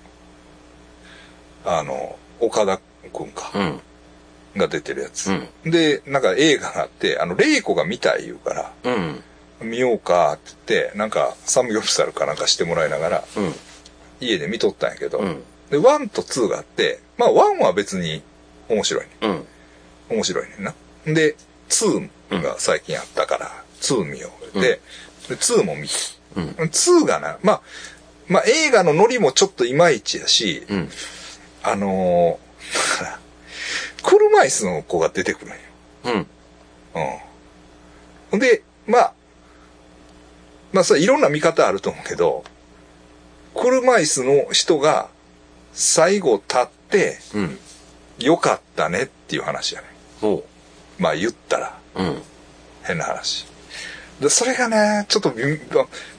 [1.67, 2.81] あの、岡田
[3.13, 3.81] くんか、うん。
[4.57, 5.31] が出てるやつ。
[5.31, 5.71] うん。
[5.71, 9.69] で、なんか映画があって、あの、レイコが見たい言うから、うん。
[9.69, 13.55] 見ようかって言って、なんかサムギョプサルかなんかしてもらいながら、うん。
[14.21, 15.43] 家で見とったんやけど、うん。
[15.71, 18.23] で、1と2があって、まあ1は別に
[18.69, 19.11] 面白いね。
[19.23, 19.47] うん。
[20.17, 20.75] 面白いねんな。
[21.07, 21.37] で、
[21.69, 22.09] 2
[22.43, 23.51] が最近あったから、
[23.81, 24.61] 2見よう。
[24.61, 24.81] で、
[25.29, 25.95] で2も見て。
[26.37, 26.49] うん。
[26.51, 27.63] 2がな、まあ、
[28.29, 30.91] まあ映画のノリもちょっといまいちやし、うん。
[31.63, 33.21] あのー、だから、
[34.03, 35.57] 車椅子の子が出てくるんよ。
[36.05, 36.13] うん。
[38.33, 39.13] うんで、まあ、
[40.73, 42.45] まあそれいろんな見方あると思うけど、
[43.55, 45.09] 車椅子の人が
[45.79, 47.59] 最後立って、うん。
[48.19, 49.89] よかったねっていう話やね。
[50.23, 50.43] ほ
[50.99, 52.03] まあ言ったら、う。
[52.03, 52.23] うん。
[52.83, 53.47] 変な話。
[54.19, 55.35] で、それがね、ちょっと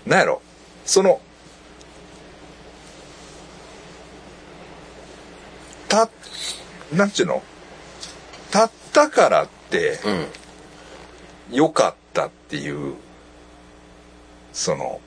[0.05, 0.43] なんやろ、
[0.85, 1.19] その、
[5.89, 6.07] た、
[6.93, 7.41] なんちゅうの？
[8.53, 10.27] 立ったからって、うん。
[11.55, 12.93] 良かったっていう、
[14.53, 15.01] その、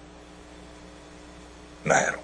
[1.85, 2.21] なんやろ、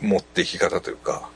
[0.00, 1.28] 持っていき方というか、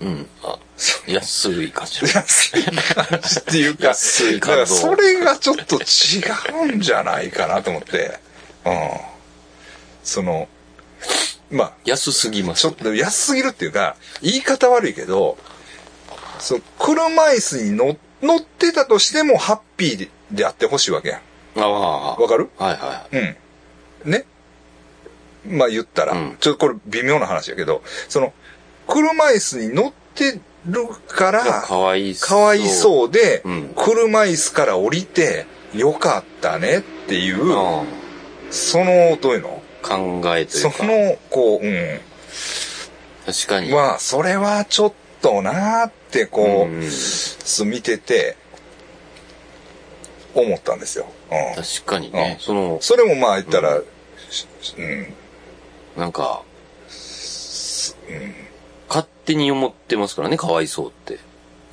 [0.00, 0.26] うん。
[0.42, 2.00] あ、そ安い感じ。
[2.14, 5.82] 安い感じっていうか、安いだから感動それがちょっと違
[6.72, 8.18] うんじゃないかなと思って、
[8.64, 8.72] うん。
[10.02, 10.48] その、
[11.50, 12.74] まあ、安すぎますちょっ。
[12.74, 15.36] と安すぎるっていうか、言い方悪いけど、
[16.38, 21.20] そう、車椅子に乗乗ってたとしてもハッピーでであってほしいわけやん。
[21.56, 22.16] ああ。
[22.16, 22.50] わかる？
[22.56, 23.18] はいはう
[24.08, 24.10] ん。
[24.10, 24.24] ね？
[25.46, 28.32] まあ言ったら、うんちょっとこれ微妙な話やけど、その、
[28.86, 31.50] 車椅子に乗ってるから、い。
[31.66, 32.28] かわいそう。
[32.28, 37.86] かわいそうで、うん車椅子から降りて、よかったねっていう、うん。
[38.50, 40.70] その、どういうの考えといか。
[40.72, 42.00] そうの、こう、うん。
[43.26, 43.70] 確かに。
[43.70, 48.36] まあ、それはちょっとなーって、こう、見てて、
[50.34, 51.06] 思ったんですよ。
[51.30, 51.62] うん。
[51.62, 52.36] 確かにね。
[52.38, 53.80] うんその、それもまあ言ったら、
[54.30, 54.46] し
[54.78, 55.14] うん、
[56.00, 56.42] なんか、
[58.08, 58.34] うん
[58.88, 61.20] 勝手に思ってますからね、かわいそうって。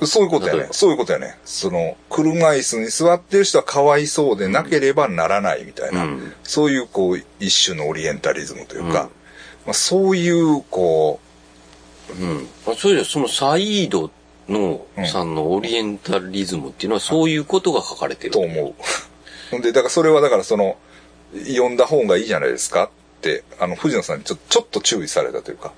[0.06, 0.56] そういうことや。
[0.56, 1.40] ねそういうことやね。
[1.46, 6.04] その、車椅子に座ってる人はかわいそうでなければならないみたいな。
[6.04, 9.08] うんそういう、こう、一種のオリエンタリズムというか、うんま
[9.70, 11.20] あ、そういう、こ
[12.12, 12.48] うん。
[12.68, 14.12] あそれじゃ、そのサイード
[14.48, 18.34] の、うんさんのオリエンタリズムっていうのはそういうことが書かれてう、る。
[18.34, 18.74] と思う。
[19.50, 20.78] ほ んで、だからそれはだからその、
[21.48, 22.94] 読んだ方がいいじゃないですかって、
[23.60, 25.74] あの、藤野さんにちょちょっと注意されたというか、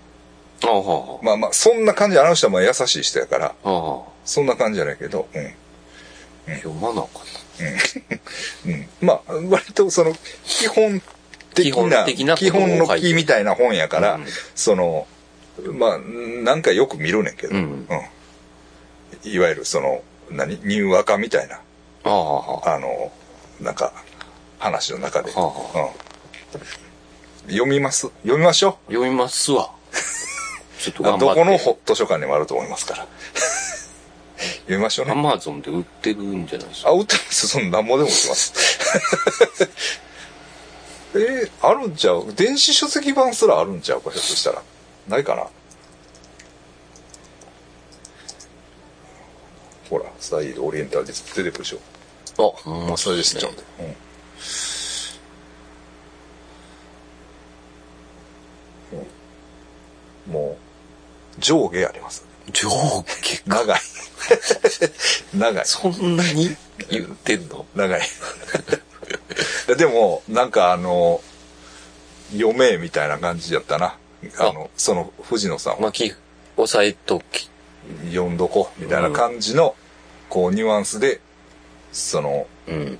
[0.63, 4.11] ああ、はまあまあ、そんな感じ、あの人はまあ優しい人やから、あ、はあ。
[4.25, 6.55] そんな感じじゃないけど、うん。
[6.57, 7.09] 読まなあか
[8.65, 11.01] うん、まあ、割とその、基本
[11.53, 14.25] 的な、基本的な基本の木みたいな本やから、うん。
[14.55, 15.07] その、
[15.73, 17.87] まあ、なんかよく見るねんけど、うん。
[19.23, 20.59] いわゆるその、何？
[20.63, 21.61] ニューアカみたいな、な。
[22.05, 23.11] ああ、の、
[23.59, 23.91] なんか、
[24.59, 25.31] 話の中で。
[25.31, 25.45] はあ。
[25.47, 25.91] は
[26.53, 26.61] うん、
[27.49, 28.07] 読みます？
[28.23, 29.71] 読みましょ読みますわ。
[30.79, 31.05] ちょっとう。
[31.05, 31.25] 頑張って。
[31.25, 33.07] どこのほ図書館にもあると思いますから。
[34.63, 35.21] 読みましょうアね。
[35.21, 36.89] マゾンで売ってるんじゃないですか？
[36.89, 37.47] あ、売ってます。
[37.47, 38.53] そんななんぼでも売ってます。
[41.15, 42.31] えーあるんちゃう？
[42.35, 44.01] 電子書籍版すらあるんちゃう？
[44.01, 44.61] か、ひょっとしたら。
[45.07, 45.47] ないかな？
[49.89, 51.79] ほら、スタイルオリエンタルで出てくるでしょ。
[52.37, 53.41] あ、ほんまそうですね。
[53.79, 53.85] うん。
[53.85, 53.95] うん
[60.29, 60.57] も
[61.37, 62.25] う、上下あります。
[62.51, 62.69] 上
[63.21, 63.43] 下？
[63.49, 63.63] か。
[63.63, 63.79] 長い。
[65.33, 65.65] 長い。
[65.65, 66.55] そんなに？
[66.89, 67.65] 言ってんの？
[67.75, 68.01] 長い。
[69.77, 71.21] でも、なんかあの、
[72.31, 73.97] 読めみたいな感じやったな。
[74.37, 76.15] あの、その、藤野さんは巻き、
[76.57, 77.49] 押さえとき。
[78.11, 79.75] 読んどこ、みたいな感じの、
[80.29, 81.21] こう、ニュアンスで、
[81.91, 82.99] その、うん。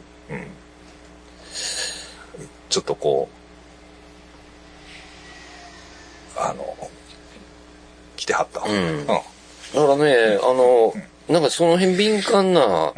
[2.69, 3.29] ちょっとこ
[6.37, 6.77] う、あの、
[8.19, 8.61] 来てはった。
[8.61, 10.93] うんだからね、あの、
[11.27, 12.91] なんかその辺敏感な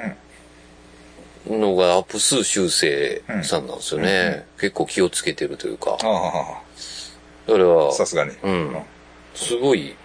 [1.47, 4.45] のがアップ数修正さんなんですよね。
[4.57, 5.97] 結構気をつけてるというか。
[6.01, 6.61] ああ
[7.45, 8.31] それは、さすがに。
[8.41, 8.81] うん。
[9.35, 9.95] すごい、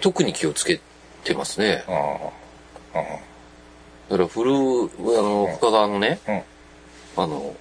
[0.00, 0.80] 特に気をつけ
[1.24, 1.84] てますね。
[1.86, 2.98] あ。
[2.98, 3.02] ああ。
[4.08, 4.54] だから古、あ
[5.22, 6.42] の、深川のね、うん。
[7.22, 7.54] あの、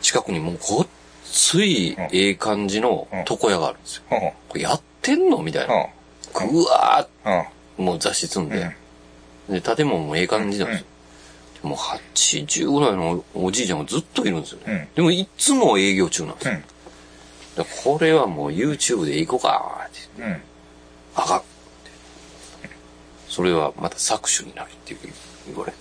[0.00, 0.86] 近くにもうごっ
[1.24, 4.34] ついええ感じの床屋があるんですよ。
[4.54, 5.38] やってんの？
[5.42, 5.74] みたいな。
[5.74, 7.32] うわうん。
[7.32, 7.44] ー
[7.76, 8.74] もう雑誌積んで。
[9.48, 10.86] で、建物もええ感じなんですよ。
[11.62, 14.88] でもう80ぐらいのおじいちゃんがずっといるんですよね。
[14.90, 17.66] うんでもいつも営業中なんですよ。
[17.84, 20.40] これはもう YouTube で行こうかって。
[21.14, 21.46] あかんって。
[23.28, 25.00] それはまた搾取になるっていう
[25.46, 25.78] 言われて。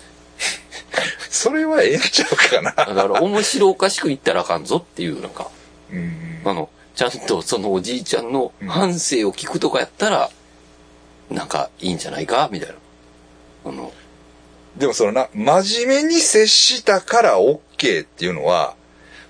[1.30, 2.72] それはええんちゃうかな。
[2.72, 5.50] だから面白おかしく言ったらあかんぞっていうなんか、
[5.92, 6.42] うん。
[6.46, 10.30] あの、ちゃんとそのおじいちゃんの反省を聞くとかやったら、
[11.32, 12.50] なんかいいんじゃないか？
[12.52, 12.76] みたいな。
[13.66, 13.92] あの、
[14.78, 18.76] でもそのな、真面目に接したから OK っていうのは、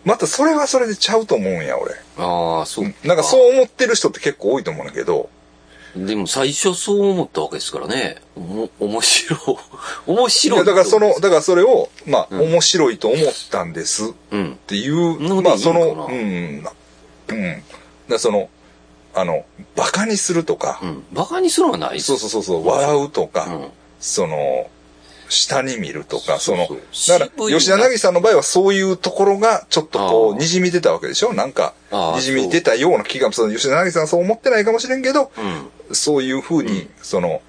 [0.04, 1.94] またそれはそれでちゃうと思うんや、俺。
[2.18, 2.94] ああ、そう。
[3.06, 5.30] なんかそう思ってる人って結構多いと思うんだけど、
[5.96, 8.18] でも最初そう思ったわけですからね。
[8.36, 9.40] おも、面白い。
[10.12, 10.60] 面い白い。
[10.60, 14.60] やだからその、だからそれを、まあ、うん面白いと思ったんですっうん。
[14.68, 16.72] ていう、まあそいいのうん、な
[17.34, 17.64] うん。
[18.10, 18.50] だその、
[19.16, 21.04] あの、馬鹿にするとかう、ん。
[21.14, 23.68] 馬鹿にするのはないそうそうそうそう、笑うとか、うん。
[24.00, 24.68] その、
[25.30, 31.34] 下に見るとか、そのだから、吉田凪さんの場合はそういうところがちょっとこう、あーにじみ出たわけでしょ？
[31.34, 35.32] なんかあ、ーにじみ出たような気が、その吉田凪さんはそう思ってないかもしれんけど、
[35.90, 35.96] うん。
[35.96, 37.42] そういうふうに、その、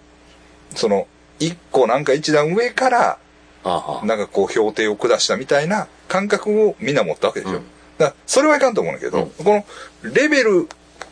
[0.75, 1.07] その、
[1.41, 3.19] 一個なんか一段上から、
[3.65, 4.07] ああ。
[4.07, 7.57] なんかこう、評定を下したみたいな感覚をみんな持ったわけでしょ？
[7.57, 7.67] うん
[7.99, 9.65] だそれはいかんと思うんだけど、この、
[10.03, 10.69] レベル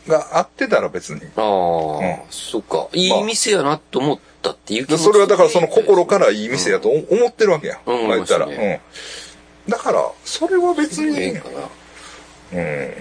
[0.07, 1.21] が合ってたら別に。
[1.35, 2.87] ああ、うんそっか。
[2.93, 7.79] いい店やなと思ったっていう気持ちそれはだからその心からいい店やと思思ってるわけや。
[7.85, 8.45] うんまあ言ったら。
[8.45, 8.79] うん。
[9.69, 11.69] だから、それは別に、ええかな。
[12.53, 12.93] うん。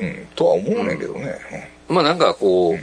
[0.00, 1.70] うん、とは思うねんけどね。
[1.88, 2.78] まあなんかこう、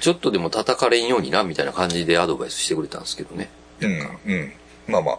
[0.00, 3.48] ちょっとでも叩かれんようにな、みたいな感じでアドバイスしてくれたんですけどね。
[3.80, 4.52] うん、うん。
[4.88, 5.18] まあまあ、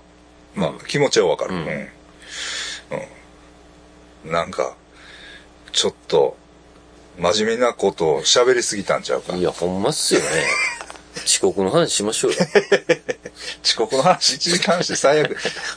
[0.55, 1.55] まあ、気持ちはわかる。
[1.55, 1.67] ううんん。
[4.25, 4.31] うん。
[4.31, 4.75] なんか、
[5.71, 6.37] ちょっと、
[7.17, 9.41] 真面目なことを喋りすぎたんちゃうかい。
[9.41, 10.27] や、ほんまっすよね。
[11.25, 12.37] 遅刻の話しましょうよ。
[13.63, 15.35] 遅刻の話1時間して最悪。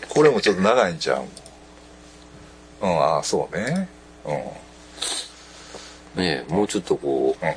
[0.09, 1.25] これもちょっと長いんちゃう？
[2.83, 3.89] うん、ああ、そうね。
[4.25, 4.33] う
[6.21, 6.23] ん。
[6.23, 7.55] ねえ、もうちょっとこう、うんあ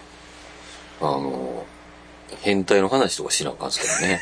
[1.12, 1.66] の、
[2.42, 4.22] 変態の話とかしなあかんすけどね。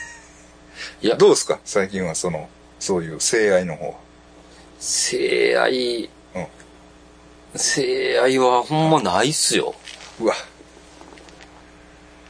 [1.01, 1.60] いや、どうですか？
[1.63, 2.49] 最近はその、
[2.86, 3.93] そういう性愛の方は。
[4.80, 6.04] 性愛、
[6.36, 6.48] うん
[7.56, 9.74] 性愛はほんまないっすよ。
[10.21, 10.36] うわ。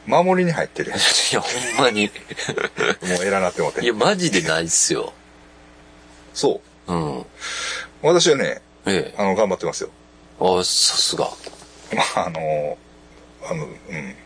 [0.06, 0.98] 守りに入ってるやん。
[0.98, 1.48] いや、ほ
[1.82, 2.10] んまに。
[3.06, 3.82] もう偉なって思って。
[3.82, 5.12] いや、マジでないっすよ。
[6.32, 7.20] そうん。
[7.20, 7.26] う。
[8.00, 9.14] 私はね、ええ。
[9.18, 9.90] あの、頑張ってますよ。
[10.40, 11.28] あ、さすが。
[11.92, 12.78] まあ、あの、
[13.44, 14.16] あの、うん。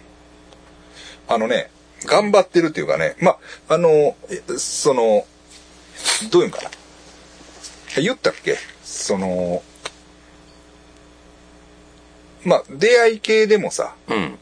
[1.26, 1.70] あのね、
[2.04, 3.32] 頑張ってるっていうかね、ま
[3.68, 5.26] あ、あの、えその、
[6.30, 6.70] どういうんかな？
[8.02, 8.56] 言ったっけ？
[8.84, 9.62] その、
[12.44, 14.38] まあ、出会い系でもさ、うん。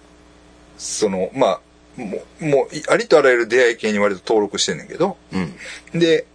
[0.77, 1.61] その、まあ、
[2.01, 5.39] もう、もう、いありとあらゆる出会い系に割と登録してんねんけど、う
[5.97, 5.99] ん。
[5.99, 6.27] で、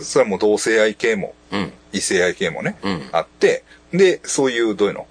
[0.00, 1.72] それはもう同性愛系も、うん。
[1.92, 3.08] 異性愛系もね、うん。
[3.12, 5.06] あって、で、そういう、どういうの？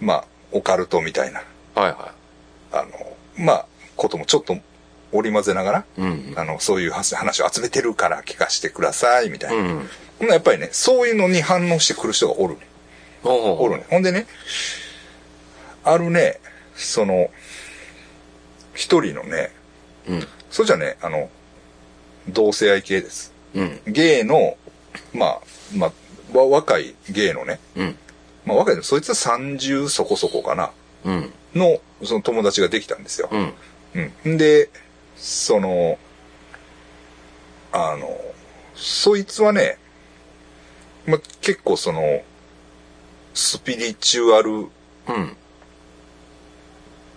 [0.00, 1.42] まあ、オカルトみたいな、
[1.74, 2.12] はいは
[2.72, 4.56] あの、まあ、こともちょっと
[5.12, 6.00] 織り交ぜながら、い。
[6.00, 6.34] うん。
[6.36, 9.62] あの、そういう話を集めてるから聞かせてください、みたいな。
[10.20, 10.28] うん。
[10.28, 12.60] やっぱりね、そういうのに反応してくる人がおるね。
[13.24, 13.86] おおるね。
[13.88, 14.26] ほんでね、
[15.84, 16.40] あるね、
[16.74, 17.30] その、
[18.74, 19.52] 一人のね、
[20.08, 20.28] うん。
[20.50, 21.30] そうじゃね、あの、
[22.28, 23.32] 同性愛系です。
[23.54, 23.80] うん。
[23.86, 24.56] ゲイの、
[25.12, 25.40] まあ、
[25.74, 25.92] ま
[26.34, 27.96] あ、わ若いゲイのね、うん。
[28.44, 30.70] まあ若いの、そいつは30そこそこかな、
[31.04, 31.32] うん。
[31.54, 33.28] の、その友達ができたんですよ。
[33.30, 33.52] うん。
[34.24, 34.36] うん。
[34.36, 34.70] で、
[35.24, 35.98] その、
[37.70, 38.20] あの、
[38.74, 39.78] そいつはね、
[41.06, 42.22] まあ、結構その、
[43.32, 44.50] スピリチュアル
[45.08, 45.36] うん。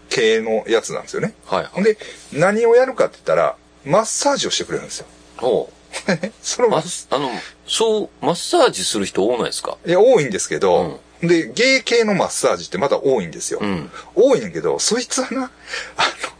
[0.09, 1.33] 系のやつなんですよね。
[1.45, 1.71] はいはい。
[1.73, 1.97] ほんで、
[2.31, 5.07] 何をやるかって言ったら、マッサージをしてくれるんですよ。
[5.41, 5.67] おう
[6.41, 7.29] そのマッ、あの、
[7.67, 9.77] そう、マッサージする人多ないですか？
[9.85, 13.59] いや、多いんですけど、で、ゲイ系のマッサージってまた多いんですよ。
[13.61, 13.91] うん。
[14.13, 15.51] 多いんやけど、そいつはな、
[15.97, 16.34] あの、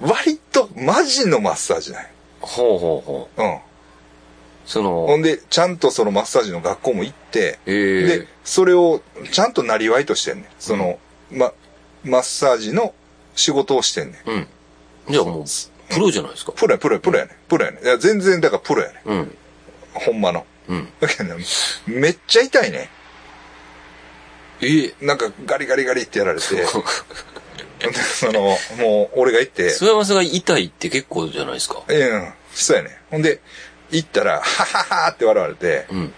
[0.00, 2.08] 割とマジのマッサージなんよ
[2.40, 3.42] ほうほうほう。
[3.42, 3.58] うん。
[4.66, 10.46] その、ほんで、ちゃんとそのマッサージの学校も行って、ええで、それをちゃんとなりわいとしてんねん。
[10.58, 10.98] その、
[11.30, 11.52] ま、
[12.04, 12.94] マッサージの
[13.34, 14.30] 仕事をしてんねん。
[14.30, 14.46] うん。
[15.08, 15.44] じゃあもう、
[15.88, 16.52] プロじゃないですか。
[16.52, 17.36] プロや、プロや、プロやねん。
[17.48, 17.84] プロやねん。
[17.84, 19.08] いや、全然、だからプロやねん。
[19.08, 19.36] うん。
[19.94, 20.44] ほんまの。
[20.68, 20.88] うん。
[21.00, 21.44] だけどね、
[21.86, 22.90] めっちゃ痛いね
[24.60, 25.06] ええん。
[25.06, 26.64] なんかガリガリガリってやられて、で
[28.20, 31.82] その、もう、俺が行って、諏訪山さんが痛いって結構じゃないですか？
[31.86, 32.92] うん、そうやねん。
[33.10, 33.40] ほんで、
[33.90, 36.14] 行ったら、はははって笑われて、うん。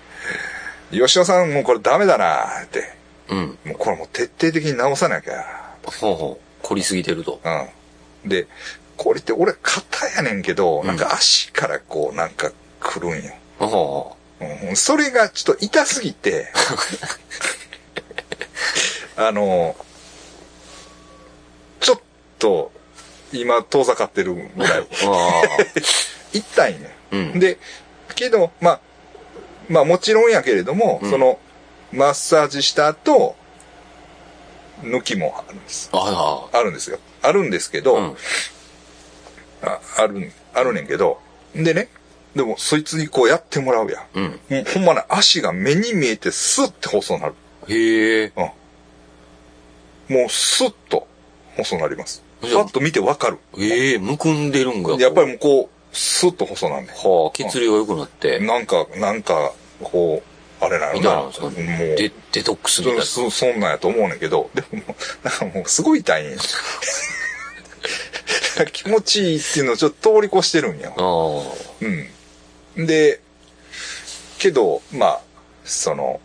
[0.91, 2.91] 吉尾さんもうこれダメだなって。
[3.29, 3.59] うん。
[3.65, 5.45] もうこれもう徹底的に直さなきゃ。
[6.01, 6.45] ほうほう。
[6.67, 7.41] 凝りすぎてると。
[7.45, 8.29] うん。
[8.29, 8.47] で、
[8.97, 13.33] これって俺肩やねんけど、なんか足からこうなんか来るんよ。
[13.59, 14.17] ほうほ
[14.69, 16.47] うん、それがちょっと痛すぎて、
[19.17, 19.75] あの、
[22.39, 22.73] と
[23.33, 24.81] 今遠ざかってるぐらい。
[24.81, 24.85] う。
[24.85, 25.43] あ
[26.33, 26.97] 痛いね。
[27.11, 27.59] うんで、
[28.15, 28.81] けど、まあ、
[29.69, 31.39] まあもちろんやけれども、うんその、
[31.93, 33.37] マッサージした後、
[34.83, 35.91] 抜きもあるんです。
[35.93, 36.49] あ。
[36.53, 36.99] あるんですよ。
[37.23, 38.17] あるんですけど、うん。
[39.63, 41.21] あある、あるねんけど、
[41.55, 41.89] でね、
[42.37, 44.05] でもそいつにこうやってもらうやん。
[44.15, 44.25] うん。
[44.25, 47.35] もうほんまね、足が目に見えてスッて細なる。
[47.69, 48.33] へえ。
[48.37, 50.19] うん。
[50.21, 51.07] もうスッと
[51.57, 52.23] 細なります。
[52.41, 53.39] パッと見てわかる。
[53.59, 54.95] ええ、むくんでるんが。
[54.95, 56.95] やっぱりもうこう、スッと細なんねん。
[56.95, 58.39] はあ、血流が良くなって。
[58.39, 60.99] なんか、なんか、こう、あれなのな。
[60.99, 63.03] みたいなもう、デデトックスみたいな。
[63.03, 64.83] そ、そんなんやと思うねんけど、でも
[65.23, 66.37] なんかもうすごい痛いんや
[68.73, 70.91] 気持ちいいっていうのをちょっと通り越してるんや。
[70.91, 71.43] ああ。
[72.77, 72.87] うん。
[72.87, 73.21] で、
[74.39, 75.21] けど、まあ、
[75.65, 76.21] その、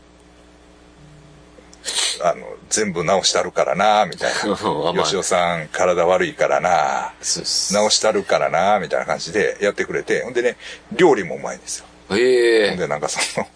[2.24, 4.54] あの、全部直してあるからな、みたいな。
[4.54, 7.14] あ吉尾さん、体悪いからな、
[7.72, 10.56] 直してあるからな、みたいな感じでやってくれて、ほんでね、
[10.94, 11.86] 料理もうまいんですよ。
[12.12, 13.48] ええほんで、なんかその、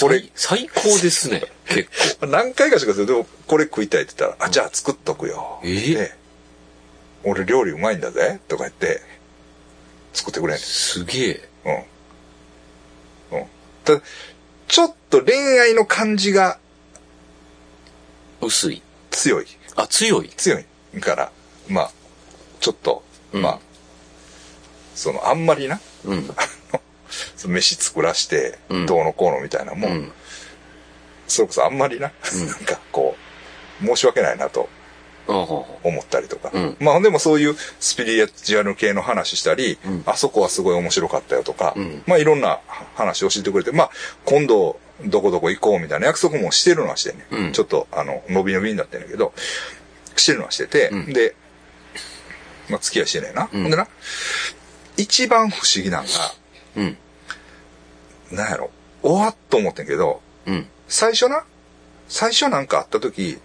[0.00, 1.42] これ最、最高ですね。
[1.68, 1.88] 結
[2.20, 2.26] 構。
[2.26, 5.60] 何回かしかするでも、これ食いたいって言ったら、あ、じゃあ作っとくよ。
[5.62, 5.68] え？
[5.68, 6.12] ーで、
[7.22, 9.00] 俺料理うまいんだぜ、とか言って、
[10.12, 11.48] 作ってくれんすげえ。
[13.30, 13.38] うん。
[13.38, 13.46] うん。
[13.84, 14.02] ただ、
[14.66, 16.58] ちょっと恋愛の感じが
[18.40, 18.82] 薄い。
[19.10, 19.46] 強い。
[19.76, 20.28] あ、強い。
[20.30, 21.32] 強いから、
[21.68, 21.90] まあ、
[22.60, 23.58] ちょっと、うんまあ、
[24.94, 26.28] その、あんまりな、うん。
[27.36, 30.12] その飯作らしてうん、どうのこうのみたいなも、うんん。
[31.28, 33.16] それこそあんまりな、うん なんかこ
[33.82, 34.68] う、申し訳ないなと
[35.26, 35.66] 思
[36.00, 36.50] ったりとか。
[36.52, 42.60] うんまあでもそういうスピリチュアル系の話したり、うんあそこはすごい面白かったよとか、うんまあいろんな
[42.94, 43.90] 話を教えてくれて、まあ
[44.24, 49.32] 今度どこどこ行こうみたいな約束もしてるのはしてね、うんちょっとあの、伸び伸びになってんだけど、
[50.16, 51.34] してるのはしてて、うんで、
[52.68, 53.48] まあ付き合いしてねえな。
[53.52, 53.88] うんほんでな、
[54.96, 56.10] 一番不思議なんが、
[56.76, 56.96] うん。
[58.32, 58.70] なんやろ、
[59.02, 60.66] おわっと思ってんけど、うん。
[60.88, 61.44] 最初な、
[62.08, 63.38] 最初なんか会った時、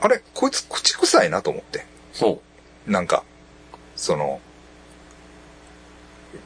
[0.00, 1.84] あれ、こいつ口臭いなと思って。
[2.18, 2.40] ほ
[2.86, 3.24] なんか、
[3.96, 4.40] その、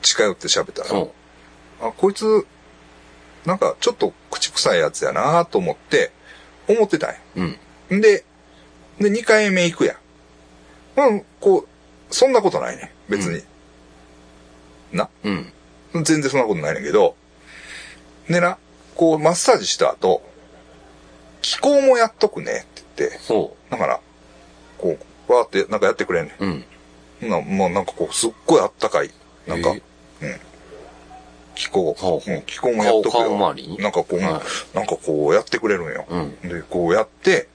[0.00, 0.84] 近寄って喋ったう。
[0.84, 1.14] ら、ほ
[1.80, 2.46] あ、こいつ、
[3.44, 6.12] なんかちょっと口臭いやつやなと思って、
[6.68, 7.16] 思ってたんや。
[7.36, 7.40] う。
[7.90, 7.98] うん。
[7.98, 8.24] んで、
[8.98, 9.96] で、2回目行くやん。
[11.00, 11.66] うん、こ
[12.10, 12.92] う、そんなことないね。
[13.08, 13.42] 別に。
[14.92, 15.08] な。
[15.24, 15.52] うん。
[15.94, 17.16] 全然そんなことないねんけど、
[18.28, 18.58] でな、
[18.94, 20.22] こう、マッサージした後、
[21.40, 24.00] 気候もやっとくねって言って、ほだから、
[24.78, 24.96] こ
[25.28, 26.46] う、わーってなんかやってくれんねう。
[26.46, 26.64] うん。
[27.28, 29.10] なもうなんかこう、すっごいあったかい。
[29.46, 29.74] なんか、
[30.20, 30.40] え
[31.54, 33.38] 気候、ほうん気候もやっとくよ。
[33.78, 36.06] なんかこう、はいなんかこうやってくれるんよ。
[36.08, 37.48] うんで、こうやって、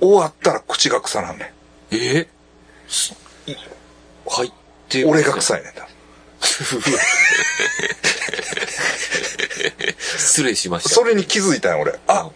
[0.00, 1.52] 終わったら口が臭なんね
[1.90, 1.94] ん。
[1.94, 2.28] え
[2.88, 3.14] す
[3.46, 3.56] い
[4.26, 4.52] 入っ
[4.88, 5.88] て俺が臭いねんだ。
[10.18, 10.90] 失礼しました。
[10.90, 11.94] それに気づいたんよ、俺。
[12.06, 12.30] あ、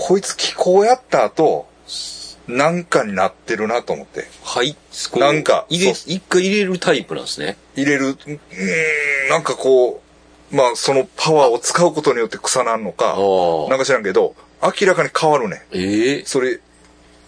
[0.00, 1.68] こいつ気候やった後、
[2.48, 4.26] なんかになってるなと思って。
[4.42, 4.74] はい。
[5.16, 7.58] なんか入れ、一回入れるタイプなんですね。
[7.76, 8.40] 入れる、うーん、
[9.28, 10.02] なんかこ
[10.50, 13.14] う、まあそのパワーを使うことによって腐なんのか、
[13.68, 15.66] なんか知らんけど、明らかに変わるね。
[15.70, 16.60] ええそれ、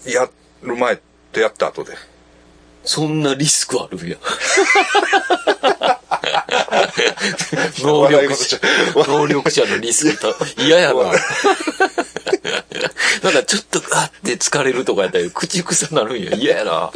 [0.06, 0.30] や
[0.62, 0.98] る前
[1.30, 1.92] とやった後で。
[2.84, 4.16] そんなリスクあるんや。
[7.82, 8.58] 能力者、
[8.94, 11.04] 能力者のリスクと、嫌やな。
[11.04, 11.10] な
[13.30, 16.32] んかちょっと、あって疲れるとかやったら口臭なるんや。
[16.34, 16.90] 嫌やな。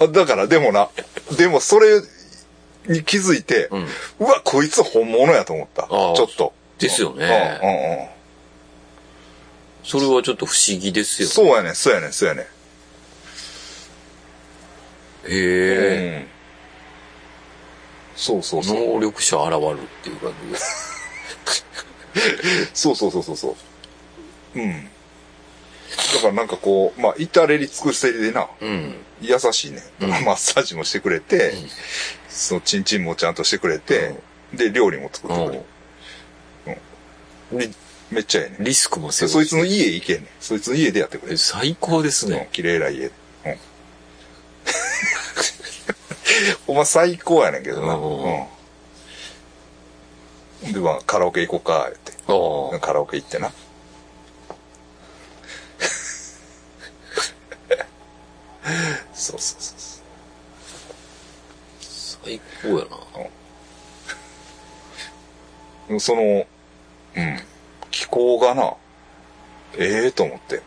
[0.00, 0.88] あだからでもな、
[1.36, 2.00] でもそれ
[2.86, 3.78] に気づいて、うう
[4.24, 5.82] んわ、こいつ本物やと思った。
[5.82, 6.52] ちょっと。
[6.78, 7.60] ですようんね。
[7.62, 8.08] うんうん。
[9.84, 11.34] それはちょっと不思議ですよね。
[11.34, 12.44] そうやねん、そうやねん、そうやねん。
[12.44, 12.48] へ
[15.28, 16.24] え。
[16.24, 16.39] うん。
[18.20, 18.94] そうそうそう。
[18.96, 21.00] 能力者現るっていう感じです。
[22.74, 23.56] そうそうそうそうそ
[24.54, 24.60] う。
[24.60, 24.84] うん。
[24.84, 28.94] だからなんかこう、まあ、至れり尽くせりでな、うん。
[29.22, 29.82] 優しいね。
[29.98, 31.54] だからマッサージもしてくれて、
[32.28, 34.14] そのチンチンもちゃんとしてくれて、
[34.52, 35.64] で、料理も作ってくれる。
[37.52, 37.70] で
[38.10, 38.64] めっちゃええねん。
[38.64, 40.28] リスクも背負でそいつの家行けんねん。
[40.40, 41.38] そいつの家でやってくれる。
[41.38, 42.50] 最高ですうんね。
[42.52, 43.06] 綺麗な家。
[43.06, 43.12] うん。
[46.66, 47.94] ほんま最高やねんけどな。
[47.94, 48.02] うん
[50.64, 50.72] うん。
[50.72, 52.12] で、まあ、カラオケ行こうか、って。
[52.80, 53.50] カラオケ行ってな。
[59.14, 59.78] そうそうそう
[61.80, 62.96] そ最高やな。
[65.96, 66.00] う。
[66.00, 67.42] その、うん。
[67.90, 68.74] 気候がな、
[69.78, 70.62] ええと思って。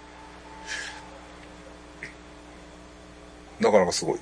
[3.59, 4.19] なかなかすごい。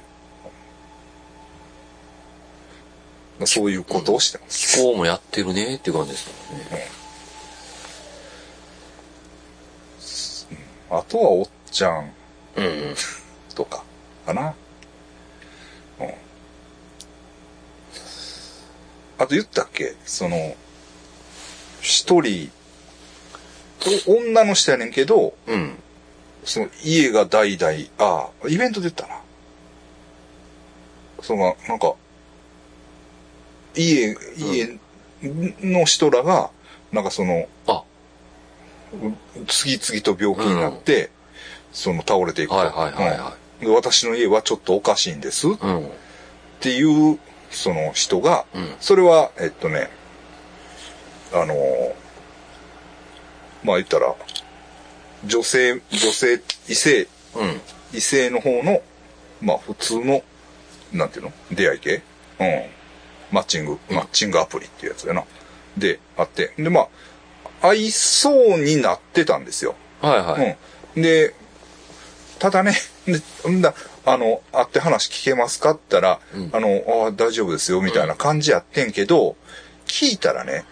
[3.47, 4.77] そういうことをしてます。
[4.77, 6.87] 気候もやってるねっていう感じですもんね。
[10.89, 12.11] あとはおっちゃん
[12.57, 12.95] うんうん。
[13.55, 13.83] とか、
[14.25, 14.53] かな。
[15.99, 16.07] うん。
[19.17, 19.95] あと言ったっけ？
[20.05, 20.55] その、
[21.79, 22.51] 一人、
[24.07, 25.77] お女の人やねんけど、うん。
[26.43, 29.21] その家が代々、ああ、イベントで言ったな。
[31.21, 31.93] その、なんか、
[33.75, 34.79] 家、家
[35.61, 36.49] の人らが、
[36.91, 37.83] なんかその、あ、
[39.47, 41.09] 次々と病気になって、
[41.71, 42.55] その倒れていくと。
[42.55, 45.87] はいはいはいはうんで私の家はちょっとおかしいんですっうん。
[46.59, 47.19] ていう、
[47.51, 49.87] その人が、うんそれは、えっとね、
[51.31, 51.93] あのー
[53.63, 54.15] まあ言ったら、
[55.25, 57.61] 女性、女性、異性、うん。
[57.93, 58.81] 異性の方の、
[59.41, 60.23] まあ普通の、
[60.91, 61.33] なんていうの？
[61.51, 62.01] 出会い系？
[62.39, 62.63] うん。
[63.31, 65.23] マッチング、マッチングアプリっていうやつだな。
[65.77, 66.53] で、あって。
[66.57, 66.87] で、ま
[67.61, 69.75] あ、合いそうになってたんですよ。
[70.01, 70.57] はいはい。
[70.95, 71.01] うん。
[71.01, 71.33] で、
[72.39, 72.73] ただね、
[73.05, 73.73] で、んだ、
[74.05, 79.35] あの、会って話聞けますかって言ったら、うんあの、ああ大丈夫ですよ、みたいな感じやってんけど、
[79.85, 80.65] 聞いたらね、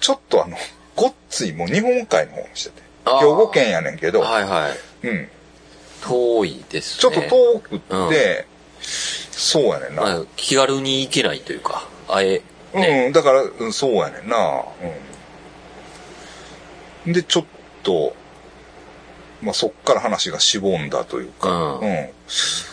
[0.00, 0.56] ちょっとあの、
[0.94, 2.82] ごっついもう日本海の方にしてて。
[3.04, 4.68] 兵庫県やねんけど、はいは
[5.02, 5.06] い。
[5.06, 5.28] うん。
[6.02, 7.00] 遠いですね。
[7.00, 8.46] ちょっと遠くって、
[9.30, 10.02] そうやねんな。
[10.02, 12.42] まあ気軽に行けないというか、あえ、
[12.74, 13.04] ね。
[13.06, 14.62] うん、だから、うんそうやねんな。
[17.06, 17.12] うん。
[17.12, 17.44] で、ちょっ
[17.82, 18.14] と、
[19.40, 22.08] まあ、そっから話がしぼんだというか、うんうん。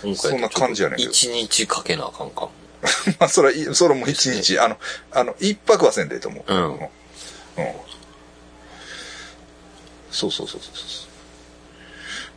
[0.04, 2.52] 今そんな感じやねんけど一日かけなあかんかも。
[3.20, 4.78] まあ、それはい、それも一日、あの、
[5.12, 6.54] あの、一泊はせんでいいと思う。
[6.54, 6.90] うんうん。
[10.12, 11.05] そうそうそうそうそう。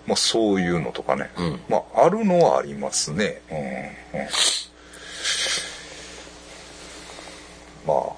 [0.09, 1.31] まあ、そういうのとかね。
[1.37, 3.43] うんまあ、あるのはありますね。
[3.51, 3.59] うん。
[3.59, 4.29] うん、
[7.87, 8.15] まあ、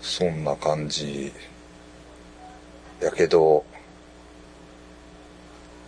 [0.00, 1.32] そんな感じ。
[3.00, 3.64] やけど、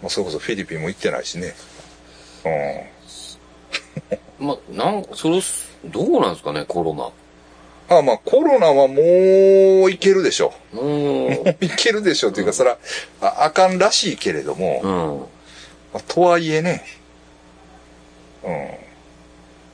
[0.03, 1.55] まあ、それこそフィリピンも行ってないしね。
[4.41, 4.47] うん。
[4.49, 5.41] まあ、なん、それ、
[5.85, 7.09] どうなんですかね、コロナ。
[7.89, 10.53] あまあコロナはもういけるでしょ。
[10.73, 12.79] ももういけるでしょっていうか、そら、
[13.21, 15.19] ああかんらしいけれども、う、うん。
[15.95, 16.85] まあとはいえね、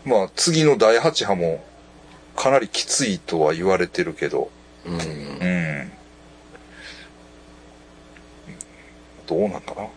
[0.04, 0.10] うん。
[0.12, 1.64] まあ次の第8波も
[2.36, 4.50] かなりきついとは言われてるけど、
[4.84, 4.94] うん。
[4.94, 5.92] うん。
[9.26, 9.82] どうなんかな。
[9.82, 9.88] うん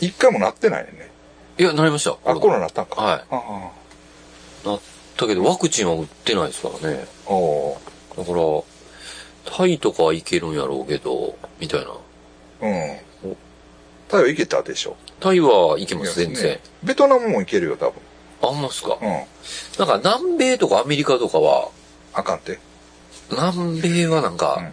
[0.00, 1.10] 一回もなってないね。
[1.58, 2.16] いや、なりました。
[2.24, 3.02] あ、コロナなったんか。
[3.02, 3.70] はいあ
[4.64, 4.80] なっ
[5.18, 7.06] たけど、ワクチンは打ってないですからね。
[7.26, 7.32] あ。
[7.32, 7.76] お
[8.16, 8.38] だから、
[9.44, 11.88] タイとかはいけるんやろうけど、みたいな。
[12.60, 13.36] うん。
[14.08, 14.96] タイは行けたでしょ。
[15.20, 16.60] タイはいけます、全然ね。
[16.82, 17.94] ベトナムも行けるよ、多分。
[18.42, 18.96] あ、ほんまっすか。
[19.00, 19.08] うん。
[19.08, 19.24] なん
[19.88, 21.68] か南米とかアメリカとかは、
[22.12, 22.58] あかんて。
[23.30, 24.72] 南米はなんか、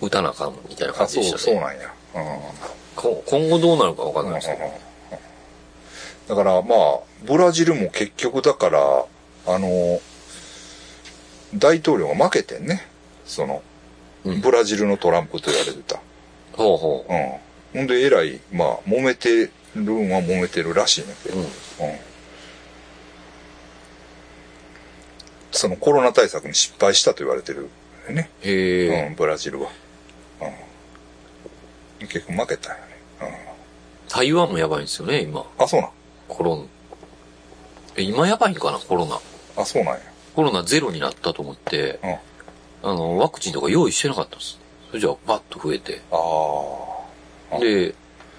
[0.00, 1.58] 打たなあかんみたいなあ、そう、感じでしたね。
[1.58, 1.94] そうなんや。
[2.14, 2.72] うん。
[2.96, 4.92] こ今後どうなるかわかんないですけど。
[6.28, 9.04] だからまあ、ブラジルも結局だから、
[9.46, 10.00] あの、
[11.54, 12.86] 大統領が負けてんね。
[13.26, 13.62] その、
[14.24, 16.00] うんブラジルのトランプと言われてた。
[16.52, 17.80] ほうほうん。
[17.80, 21.32] ほんで、えらい、まあ、揉めてるんは揉めてるらしいねんけう。
[21.32, 21.44] ど、うん。
[21.44, 21.50] うん。
[25.50, 27.68] そのコロナ対策に失敗したと言われてる
[28.10, 28.30] ね。
[28.42, 29.06] へえ。
[29.08, 29.70] うん、ブラジルは。
[32.00, 32.06] うん。
[32.06, 32.92] 結構負けたんよね。
[34.08, 35.40] 台湾もやばいんですよね、今。
[35.40, 35.46] うん。
[35.64, 35.90] あ、そうなん？
[36.28, 36.62] コロナ。
[37.96, 39.18] え、今やばいんかな、コロナ。
[39.56, 40.00] あ、そうなんや。
[40.34, 42.06] コロナゼロになったと思って、う
[42.86, 42.90] ん。
[42.90, 44.58] あの、ワクチンとか用意してなかったんです。
[44.88, 46.00] それじゃあ、バッと増えて。
[46.10, 47.58] ああ。
[47.58, 47.94] で、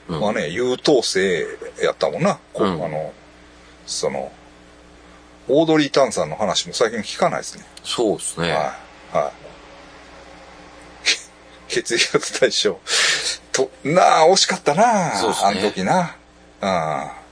[0.09, 1.45] うんまあね、優等生
[1.81, 2.39] やったもんな。
[2.53, 3.13] こううんあの、
[3.85, 4.31] その、
[5.47, 7.65] オードリー・タンさんの話も最近聞かないですね。
[7.83, 8.51] そうですね。
[8.51, 8.73] は
[9.13, 9.17] い。
[9.17, 9.31] はい。
[11.67, 12.79] 血液型対象。
[13.51, 16.15] と、なあ、惜しかったなそうっすねあの時な。
[16.61, 17.22] うん。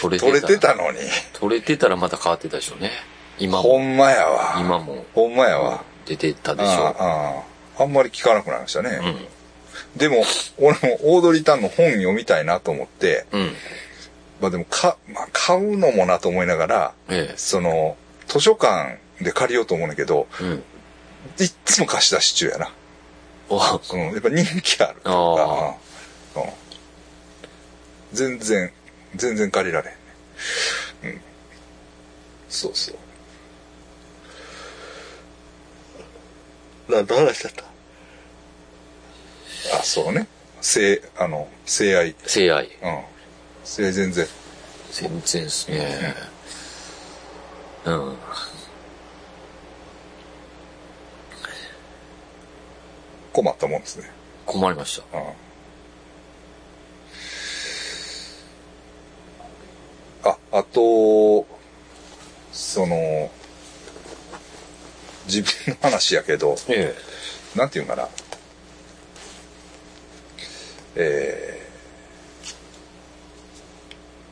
[0.00, 0.98] 取れて取れてたのに。
[1.32, 2.90] 取れてたらまた変わってたでしょうね。
[3.38, 4.56] 今も、ほんまやわ。
[4.60, 5.84] 今もほんまやわ。
[6.06, 7.44] 出てたでしょああ
[7.78, 8.90] ああんまり聞かなくなりましたね。
[8.90, 9.04] う。
[9.04, 9.98] うん。
[9.98, 10.24] でも、
[10.58, 13.52] 俺もオードリー・タンの本読みたいなと思って、うん。
[14.40, 17.96] まあでも、か、まあ、買うのもなと思いながら、えその、
[18.26, 20.44] 図書館で借りようと思うんだけど、え。
[20.44, 20.52] うん。
[21.38, 22.72] いっつも貸し出し中やな。
[23.50, 25.52] あ、うん、やっぱ人気あるとか、
[26.36, 26.50] うんうん
[28.12, 28.72] 全然、
[29.16, 30.00] 全然借りられへんね。
[31.04, 31.20] うん。
[32.48, 32.92] そうそ
[36.88, 36.92] う。
[36.92, 37.64] な、どうしちゃった？
[39.78, 40.26] あ、そうね。
[40.60, 42.14] 性、あの、性愛。
[42.26, 42.66] 性愛。
[42.66, 43.02] うん。
[43.64, 44.26] 性全然。
[44.90, 46.14] 全然ですね。
[47.84, 48.16] うん。
[53.32, 54.10] 困ったもんですね。
[54.46, 55.18] 困りました。
[55.18, 55.26] うん。
[60.24, 61.46] あ、あと、
[62.52, 63.30] その、
[65.26, 66.94] 自分の話やけど、え
[67.54, 68.08] なんていうんかな。
[70.96, 71.66] え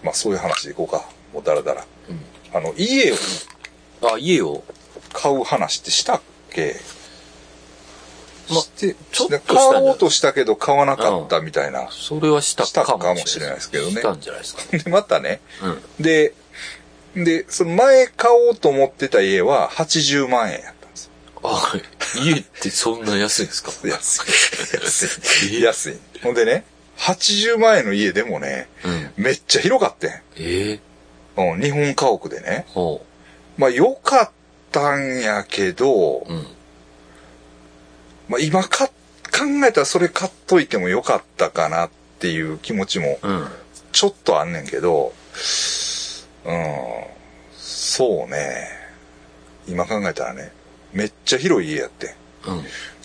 [0.03, 1.09] ー、まあそういう話でいこうか。
[1.32, 1.87] もうだらだら。
[2.09, 2.12] え。
[2.12, 2.24] うん。
[2.57, 3.16] あの、家を
[4.03, 4.64] あ、家を、
[5.12, 6.20] 買う話ってしたっ
[6.51, 6.74] け？
[6.74, 6.95] ま
[8.55, 11.88] して、ちょっと買おうとしたけど買わなかったみたいな。
[11.90, 14.62] それはしたかかもしれないですけどねしたんじゃないですか。
[14.76, 15.40] で、またね。
[15.62, 15.82] うん。
[16.03, 16.34] で、
[17.14, 21.11] で、その前買おうと思ってた家は80万円やったんですよ。
[21.44, 21.72] あ、
[22.22, 23.70] 家ってそんな安いんですか？
[23.88, 24.74] 安い。
[24.82, 25.62] 安い。
[25.62, 25.99] 安い。
[26.22, 26.64] ほんでね、
[26.99, 29.12] 80万円の家でもね、うん。
[29.16, 30.11] めっちゃ広かったん。
[30.11, 30.80] ええ
[31.38, 32.64] うん、日本家屋でね。
[32.68, 33.05] ほ
[33.59, 34.30] まあ良かっ
[34.72, 36.24] たんやけど、う。
[36.32, 36.47] うん。
[38.29, 38.93] まあ今か、考
[39.66, 43.49] えたらそれ買っといてもよかったかなっていう気持ちもうん。
[43.93, 45.14] ちょっとあんねんけど、
[46.45, 47.05] うん、
[47.57, 48.68] そうね。
[49.66, 50.53] 今考えたらね、
[50.93, 52.14] めっちゃ広い家やって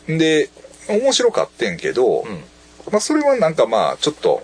[0.08, 0.16] うん。
[0.16, 0.18] ん。
[0.18, 0.50] で、
[0.90, 2.44] 面白かってんけど、うん。
[2.92, 4.44] まあそれはなんかまあちょっと、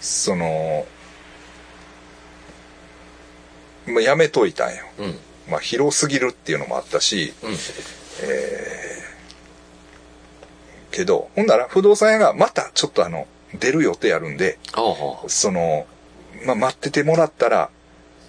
[0.00, 0.86] その、
[3.86, 4.84] まあやめといたんよ。
[4.98, 5.18] うん。
[5.50, 7.52] まあ広すぎるっていうのもあったし、うん。
[10.96, 13.26] けど、ほんなら不動産屋がまたちょっとあの、
[13.58, 14.58] 出る予定あるんで、
[15.28, 15.86] その、
[16.46, 17.68] まあ、待っててもらったら、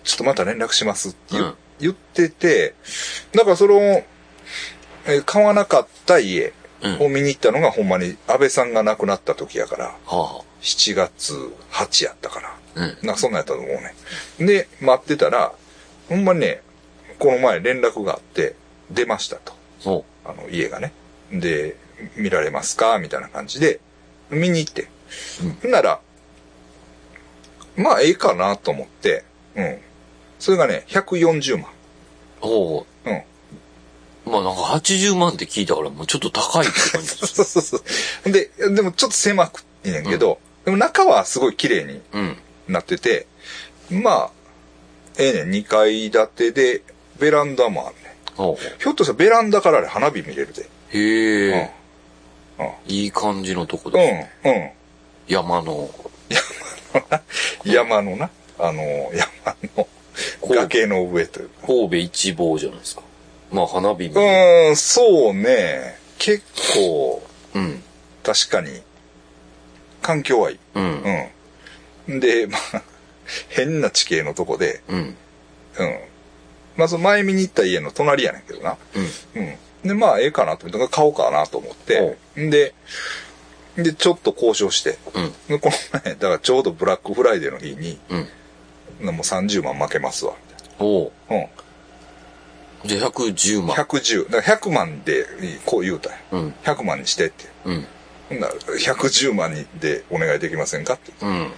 [0.03, 2.73] ちょっとまた連絡しますって言,、うん言ってて、
[3.33, 6.53] だからその、えー買わなかった家。
[6.99, 11.33] を見に行ったのがほんまに安倍さんが亡くなった時やから、は7月
[11.71, 12.49] 8やったから。
[12.49, 12.55] あ。
[12.75, 12.97] うん。
[13.01, 13.95] なんかそんなんやったと思うね。
[14.45, 15.53] で、待ってたら、
[16.07, 16.61] ほんまにね、
[17.17, 18.53] この前連絡があって、
[18.91, 19.53] 出ましたと。
[19.83, 20.93] ほあの、家がね。
[21.31, 21.75] で、
[22.15, 22.99] 見られますか？
[22.99, 23.79] みたいな感じで、
[24.29, 24.87] 見に行って。
[25.61, 25.99] ほんなら、
[27.75, 29.23] まあ、ええかなと思って、
[29.55, 29.77] うん。
[30.39, 31.71] それがね、140万。
[32.41, 32.45] う。
[32.45, 33.13] ほうん。
[33.15, 33.23] う。
[34.25, 37.07] まあなんか80万って聞いたからもうちょっと高いって感じ。
[37.27, 37.77] そうそうそ
[38.25, 38.31] う。
[38.31, 42.37] で、でもちょっと狭くいいねんけど、でも中はすごい綺麗にうん。
[42.67, 43.25] なってて、
[43.89, 44.31] まあ、
[45.17, 46.81] ええねん、2階建てで、
[47.17, 48.15] ベランダもあんね
[48.79, 50.63] ひょっとしたらベランダからあれ花火見れるで。
[50.63, 50.65] う。
[50.91, 51.71] へえ。
[52.87, 54.11] いい感じのとこうで
[54.43, 54.47] ん。
[54.47, 54.69] うん。
[55.27, 55.89] 山の。
[57.63, 58.81] 山のな、あの、
[59.13, 59.87] 山の
[60.41, 61.67] 崖の上というか。
[61.67, 63.01] 神戸一望じゃないですか。
[63.51, 64.21] まあ花火うも。
[64.21, 65.97] ーん、そうね。
[66.17, 66.43] 結
[66.73, 67.21] 構、
[67.53, 67.83] うん。
[68.23, 68.81] 確かに、
[70.01, 70.59] 環境はいい。
[70.75, 71.03] うん。
[72.07, 72.19] うん。
[72.19, 72.81] で、まあ、
[73.49, 74.97] 変な地形のとこで、うん。
[74.97, 75.15] うん。
[76.77, 78.77] まあ、その前見に行った家の隣やねんけどな。
[79.35, 79.41] うん。
[79.41, 79.55] うん。
[79.87, 82.73] で、まあ、ええかなと思って、買おうかなと思って、で、
[83.77, 85.33] で、ちょっと交渉して、うん。
[85.47, 89.05] でこの前、だからちょうどブラックフライデーの日に、うん。
[89.05, 90.33] もう30万負けますわ、
[90.79, 91.47] おうみたいな。
[92.85, 93.67] じゃあ110うん。
[93.67, 93.77] 万。
[93.77, 94.31] 110。
[94.31, 95.25] だから100万で、
[95.65, 96.17] こう言うたんや。
[96.31, 96.53] うん。
[96.63, 97.45] 100万にしてって。
[97.65, 97.85] うん。
[98.29, 101.37] ほんなら、110万にでお願いできませんかってうん。
[101.39, 101.51] 言っ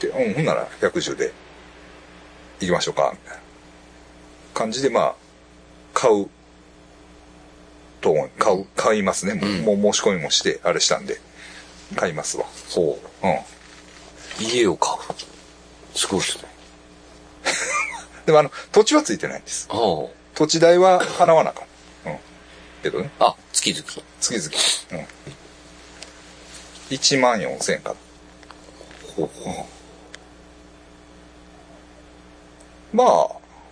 [0.00, 1.32] て、うん、ほんなら110で
[2.60, 3.42] 行きましょうか、みたいな
[4.54, 5.14] 感じで、まあ、
[5.92, 6.28] 買う
[8.06, 9.34] と思う、買う、買いますね。
[9.34, 11.18] もうもう申し込みもして、あれしたんで、
[11.96, 12.44] 買いますわ。
[12.70, 13.30] ほうん。
[13.32, 13.42] う。
[14.38, 15.98] 家を買う。
[15.98, 16.44] すごいですね。
[18.26, 19.66] でもあの、土地はついてないんです。
[19.70, 19.74] あ
[20.36, 22.12] 土地代は払わなあかん。
[22.12, 22.18] うん。
[22.80, 23.26] けどね、あ。
[23.26, 23.84] あ、月々。
[24.20, 25.02] 月々。
[25.02, 25.06] うん。
[26.90, 27.96] 1万4千円かな。
[29.16, 29.66] ほうほ
[32.92, 33.28] まあ、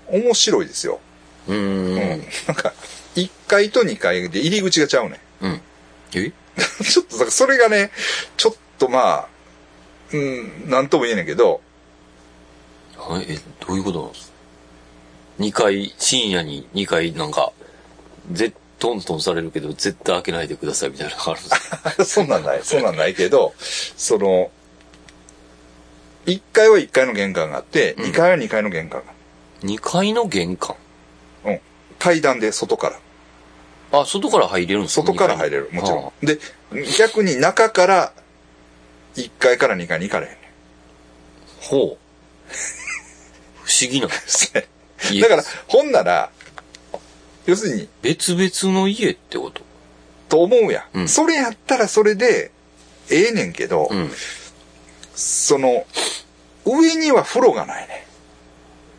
[0.09, 0.99] 面白いですよ。
[1.47, 1.53] う。
[1.53, 2.21] うーうん。
[2.21, 2.25] ん。
[2.49, 2.73] なんか、
[3.15, 5.21] 1階と2階で入り口がちゃうね。
[5.41, 5.61] うん。
[6.15, 6.33] え？
[6.85, 7.91] ちょっと、だからそれがね、
[8.37, 9.29] ちょっとまあ、
[10.13, 11.61] うん、なんとも言えねんけど、
[12.97, 14.03] はいえ、どういうこと？
[14.03, 14.33] なんですか
[15.41, 17.53] ?2 回、深夜に2回なんか、
[18.33, 24.51] ぜ、トントンされるけど、絶対開けないでくださいみたいなのがあるんですか そんなんない、そんなんないけど、その、
[26.27, 29.13] 1階は1階の玄関があって、2階は2階の玄関が
[29.63, 30.77] ?2 階の玄関？
[31.45, 31.61] うん。
[31.99, 33.01] 階段で外から。
[34.01, 36.27] あ、外から入れるんですか外から入れる、もちろはん。
[36.27, 36.39] で、
[36.99, 38.13] 逆に中から、
[39.17, 40.41] 1階から2階に行かれへんねん。
[40.41, 40.45] あ
[41.61, 41.99] ほう。
[43.65, 44.53] 不思議なんです
[45.11, 46.31] 家だから、ほんなら、
[47.47, 49.63] 要するに、別々の家ってこと？
[50.29, 50.99] と思うやん。
[50.99, 52.51] うんそれやったらそれで、
[53.11, 54.11] ええねんけど、うん。
[55.15, 55.87] その、
[56.65, 58.07] 上には風呂がないね。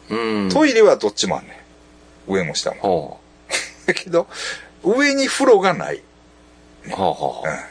[0.09, 0.49] うん。
[0.49, 1.63] トイレはどっちもあんね
[2.27, 2.31] ん。
[2.31, 3.09] 上も下も。
[3.09, 3.17] は
[3.87, 4.27] だけど、
[4.85, 6.01] 上に風呂がない。
[6.91, 6.95] あ。
[6.95, 7.69] はあはあ。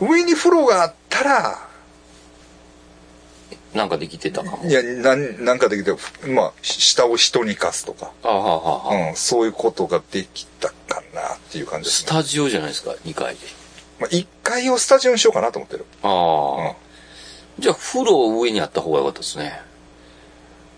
[0.00, 0.08] うん。
[0.08, 1.68] 上に風呂があったら、
[3.74, 4.64] なんかできてたかも。
[4.64, 5.94] いや、なん、なんかできて、
[6.28, 9.10] まあ、下を人に貸すとか、あはあはあはあ。
[9.10, 12.08] うん、そういうことができたかなっていう感じですね。
[12.08, 13.40] スタジオじゃないですか、2階で。
[14.00, 15.86] まあ、1階をスタジオにしようかなと思ってる。
[16.02, 16.70] ああ。
[16.70, 16.90] うん
[17.60, 19.60] じゃあ、風呂上にあった方がよかったですね。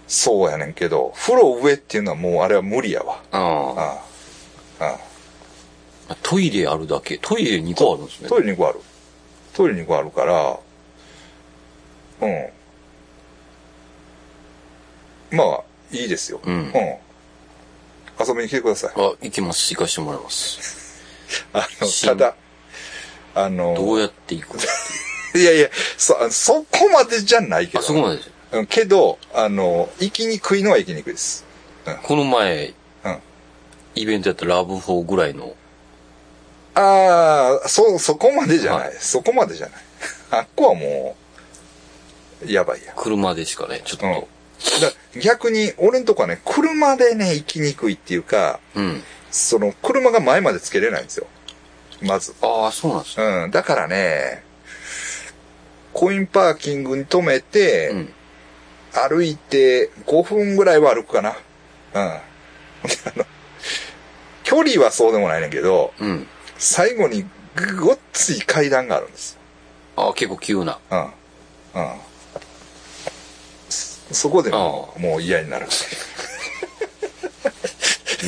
[0.08, 3.22] そうやねんけど、風呂上っていうのはもうあれは無理やわ。
[3.30, 3.80] ああ
[4.80, 5.11] あああ。
[6.22, 7.18] トイレあるだけ。
[7.18, 8.28] トイレ2個あるんですね。
[8.28, 8.80] トイレ2個ある。
[9.54, 10.58] トイレ2個あるから、
[12.20, 12.48] うん。
[15.36, 16.40] まあ、いいですよ。
[16.44, 16.72] うん
[18.20, 18.90] 遊びに来てください。
[18.94, 19.74] あ、行きます。
[19.74, 21.02] 行かしてもらいます。
[21.52, 22.34] あの、新ただ、
[23.34, 24.64] あの、どうやって行くか。
[25.34, 27.86] いやいや、そ、そこまでじゃないけあ、ど。
[27.86, 28.30] そこまでです。
[28.52, 31.44] うんけど、あの、行きにくいのは行きにくいです。
[32.02, 33.18] この前、うん。
[33.94, 35.54] イベントやったラブ4ぐらいの。
[36.74, 38.88] ああ、そ、そこまでじゃない。
[38.88, 39.80] はいそこまでじゃない。
[40.30, 41.16] あっこはも
[42.46, 42.94] う、やばいや。
[42.96, 44.06] 車でしかね、ちょっと。
[44.06, 45.20] うん。
[45.20, 49.02] 逆に、俺んとこはね、車でね、行きにくいっていうか、うん。
[49.30, 51.26] その、車が前までつけれないんですよ。
[52.00, 52.34] まず。
[52.40, 53.26] ああ、そうなんですね。
[53.26, 53.50] うん。
[53.50, 54.42] だからね、
[55.92, 58.12] コインパーキングに止めて、うん。
[58.94, 61.36] 歩いて5分ぐらいは歩くかな。
[61.94, 62.20] うん。
[64.44, 66.28] 距離はそうでもないねんけど、うん。
[66.62, 67.24] 最後に
[67.80, 69.36] ごっつい階段があるんです。
[69.96, 70.78] ああ、結構急な。
[70.92, 70.98] うん。
[71.00, 71.08] うん。
[73.68, 75.66] そそこでもあもう嫌になる。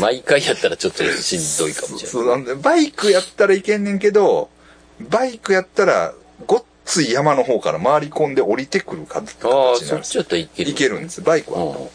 [0.00, 2.06] 毎回やったらちょっとしんどいかもしれない。
[2.08, 4.50] そうなんでバイクやったらいけんねんけど、
[4.98, 6.12] バイクやったら
[6.44, 10.70] ごっつい山の方から回り込んで降りてくるか形にああ、なるんですそっちやったらいける。
[10.72, 11.20] いけるんです。
[11.20, 11.62] バイクは。
[11.62, 11.88] うん。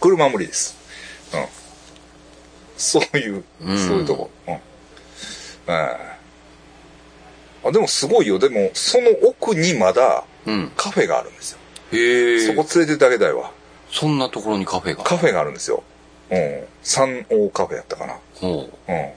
[0.00, 0.76] 車は無理です。
[1.32, 1.46] うん。
[2.76, 4.30] そういう、うんそういうとこ。
[4.46, 4.60] うん。
[5.66, 5.98] あ
[7.64, 8.38] あでもすごいよ。
[8.38, 10.70] でも、その奥にまだうん。
[10.76, 11.58] カフェがあるんですよ。
[11.92, 12.38] へえ。
[12.40, 13.50] そこ連れてってあげたいわ。
[13.90, 15.02] そんなところにカフェが？
[15.02, 15.82] カフェがあるんですよ。
[16.30, 16.64] うん。
[16.82, 18.18] 三王カフェやったかな。
[18.34, 19.10] ほうん。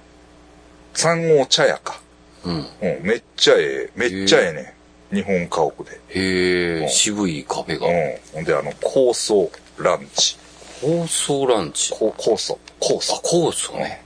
[0.94, 2.00] 三王茶屋か。
[2.46, 2.50] う。
[2.50, 2.58] うん。
[2.58, 2.66] うん。
[3.04, 3.92] めっちゃええ。
[3.96, 4.74] めっちゃええね。
[5.12, 6.00] 日本家屋で。
[6.10, 7.88] へえ、うん渋いカフェが。
[7.88, 8.18] うん。
[8.34, 10.38] ほんで、あの、酵素ランチ。
[10.82, 11.92] 放送ランチ。
[11.92, 12.60] こ酵素。
[12.80, 14.04] 酵あ素。、コースね。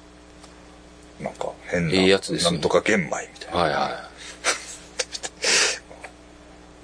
[1.21, 1.93] なんか変な。
[1.93, 3.59] ええやつですねなんとか玄米みたいな。
[3.59, 4.09] はいは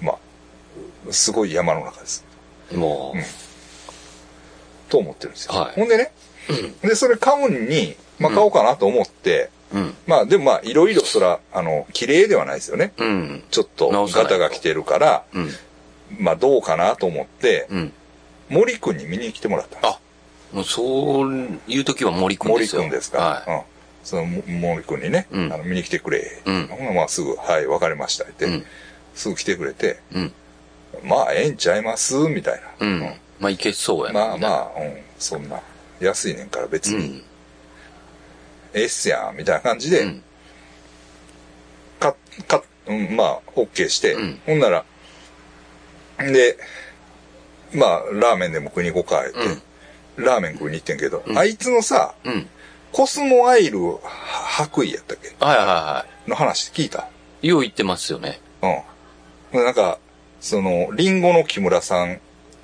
[0.00, 2.24] まあ、すごい山の中です。
[2.72, 2.76] い。
[2.76, 3.24] もう、うん
[4.88, 5.54] と思ってるんですよ。
[5.54, 6.12] はいほんでね、
[6.82, 9.94] で、それ買うんに、まあ買おうかなと思って、うん。
[10.06, 12.92] まあでもまあいろいろそら、あの、綺麗ではないですよね。
[12.96, 13.44] うん。
[13.50, 15.50] ちょっとガタが来てるから、うん。
[16.18, 17.92] まあどうかなと思って、うん。
[18.48, 19.94] 森くんに見に来てもらったんです。
[19.94, 19.98] あ、
[20.56, 22.82] もうそういう時は森くんで森すよ。
[22.82, 23.60] くんですか、はうん。
[24.08, 26.40] その、も森くんにね、うんあの見に来てくれ。
[26.46, 28.24] うんほなまあすぐ、はい、わかりました。
[28.24, 28.64] って、うん
[29.14, 30.32] すぐ来てくれて、うん。
[31.02, 32.14] まあ、ええんちゃいます？
[32.16, 32.86] みたいな。
[32.86, 33.00] うん。
[33.40, 34.20] まあ、いけそうやな。
[34.28, 35.60] まあまあ、うん、そんな、
[36.00, 37.22] 安いねんから別に、うん。
[38.74, 40.22] ええっすやん、みたいな感じで、うん。
[42.00, 42.14] か、
[42.46, 44.84] か、うん、まあ、OK して、うんほんなら、
[46.18, 46.56] で、
[47.74, 52.48] まあ、ラーメンでも食いに行こうか、って、ラーメン食いに行ってんけど、うんあいつのさ、うん。
[52.92, 55.34] コスモアイルは白衣やったっけ？
[55.44, 57.08] はいはいはの話聞いた？
[57.42, 57.48] い。
[57.48, 58.40] よう言ってますよね。
[59.52, 59.64] うん。
[59.64, 59.98] なんか、
[60.40, 62.20] その、リンゴの木村さん、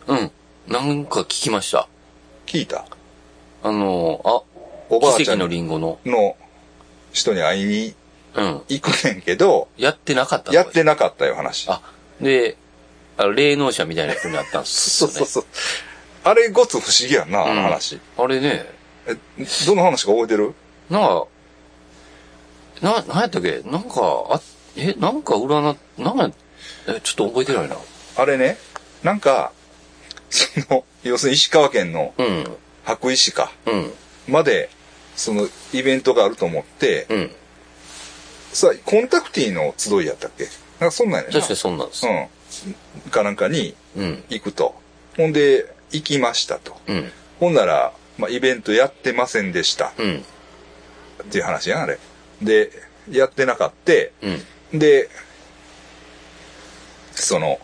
[0.06, 0.30] うん。
[0.66, 1.88] なんか聞きました。
[2.46, 2.84] 聞いた？
[3.62, 4.42] あの、あ、
[4.90, 5.98] おばあちゃんのリンゴの。
[6.04, 6.36] の
[7.12, 7.94] 人に会いに
[8.34, 8.62] うん。
[8.68, 10.54] 行くねんけど、やってなかったの？
[10.56, 11.68] やってなかったよ、話。
[11.68, 11.80] あ、
[12.20, 12.56] で、
[13.16, 15.14] あ霊能者みたいな人に会ったんですよね。
[15.18, 15.46] そうそうそう。
[16.24, 18.00] あれごつ不思議やんな、あの話。
[18.18, 18.66] あれね、
[19.06, 19.16] え、
[19.66, 20.54] どの話か覚えてる？
[20.90, 21.26] なんか、
[22.80, 23.62] な、なんやったっけ？
[23.64, 23.90] なんか、
[24.30, 24.40] あ、
[24.76, 26.30] え、なんか占っ、なんか、
[26.88, 27.76] え、ちょっと覚えてないな。
[28.16, 28.56] あれね、
[29.02, 29.52] なんか、
[30.30, 32.46] その、要するに石川県のうん。
[32.84, 33.92] 白石か、うん。
[34.28, 34.68] まで、
[35.16, 37.30] そのイベントがあると思って、うん。
[38.52, 40.44] さ、コンタクティの集いやったっけ？
[40.80, 42.06] なんかそんなんやね確かにそうなんです。
[42.06, 43.10] うん。
[43.10, 44.24] かなんかにうん。
[44.28, 44.74] 行くと。
[45.16, 46.76] ほんで、行きましたと。
[46.88, 47.12] うん。
[47.38, 49.92] ほんなら、まあ、イベントやってませんでした。
[49.98, 50.24] うん。
[51.22, 51.98] っていう話やん、あれ。
[52.42, 52.70] で、
[53.10, 53.92] やってなかった。
[54.72, 54.78] うん。
[54.78, 55.08] で、
[57.12, 57.58] その、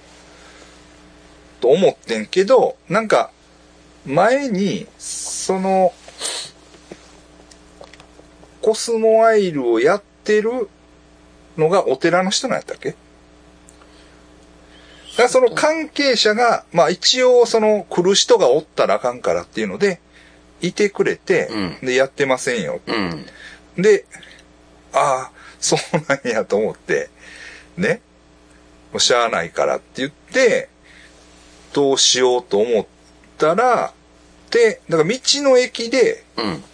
[1.61, 3.31] と思ってんけど、なんか、
[4.07, 5.93] 前に、その、
[8.63, 10.69] コスモアイルをやってる
[11.57, 12.91] のがお寺の人なんやったっけ？
[12.91, 12.97] だ
[15.17, 20.01] からその関係者が、まあ一応その来る人がおったらあかんからっていうので、
[20.61, 22.81] いてくれて、うんで、やってませんよ。
[22.87, 23.27] うん。
[23.83, 24.05] で、
[24.93, 27.11] ああ、そうなんやと思って、
[27.77, 28.01] ね。
[28.93, 30.69] もうしゃあないからって言って、
[31.73, 32.87] どうしようと思っ
[33.39, 33.93] たら、
[34.51, 36.65] で、だから道の駅で、うん。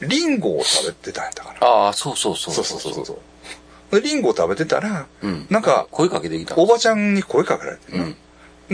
[0.00, 1.66] リンゴを食べてたんやったかな。
[1.66, 4.00] ああ、そうそうそうそうそうそうそう。
[4.00, 5.46] でリンゴを食べてたら、うん。
[5.50, 6.56] なんか、声かけてきた。
[6.56, 8.04] おばちゃんに声かけられてうる、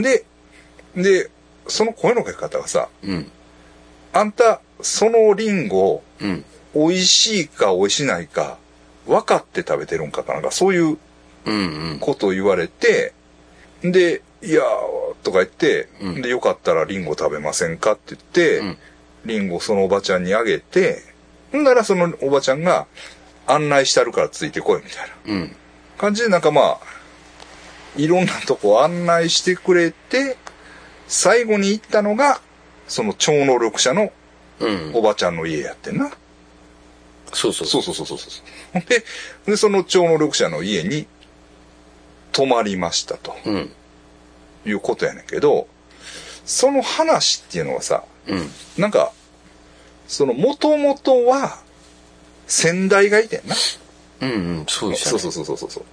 [0.01, 0.03] ん。
[0.03, 0.25] で、
[0.95, 1.31] で、
[1.67, 3.31] その声のかけ方がさ、うん。
[4.15, 6.45] あんた、そのリンゴ、うん。
[6.75, 8.59] 美味しいか美味しないか、
[9.07, 10.99] 分かって食べてるんかかなんか、そういう
[11.47, 11.55] うん。
[11.93, 11.99] うん。
[12.01, 13.13] ことを言われて、
[13.83, 18.79] で、いやー、とか言って、うんで、よかったらリンゴ食べませんかって言って、うん
[19.25, 21.03] リンゴそのおばちゃんにあげて、
[21.51, 22.87] ほんならそのおばちゃんが
[23.47, 25.57] 案内してあるからついてこいみたいなうん。
[25.97, 26.79] 感じでなんかまあ、
[27.97, 30.37] いろんなとこ案内してくれて、
[31.09, 32.43] 最後に行ったのが、
[32.89, 34.13] その超能力者の
[34.61, 34.93] うん。
[34.95, 36.11] おばちゃんの家やってんな。
[37.33, 38.43] そうそうそうそうそうそうそ
[38.79, 38.81] う。
[38.89, 39.05] で、
[39.47, 41.07] で、その超能力者の家に
[42.33, 43.73] 泊まりましたとうん。
[44.67, 45.67] いうことやねんけど、
[46.45, 48.51] その話っていうのはさ、うん。
[48.79, 49.13] なんか、
[50.07, 51.59] その元々は
[52.47, 53.57] 先代がいてんな。
[54.21, 54.31] うん。
[54.31, 54.67] うん。
[54.69, 55.19] そうでしたね。
[55.19, 55.85] そうそうそうそうそうそう。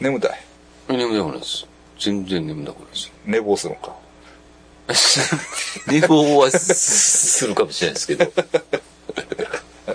[0.00, 0.40] 眠たい。
[0.88, 1.66] 眠たくないです。
[1.98, 3.12] 全然眠たくないです。
[3.24, 3.96] 寝坊するのか。
[5.86, 8.32] 寝坊はするかもしれないですけど、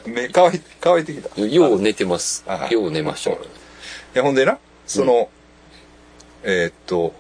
[0.06, 1.42] 目乾い、乾いてきた。
[1.42, 2.68] いよう寝てますあ。
[2.72, 3.66] よう寝ましたからね。
[4.16, 5.30] や、ほんでな、その、
[6.44, 7.14] えーっと、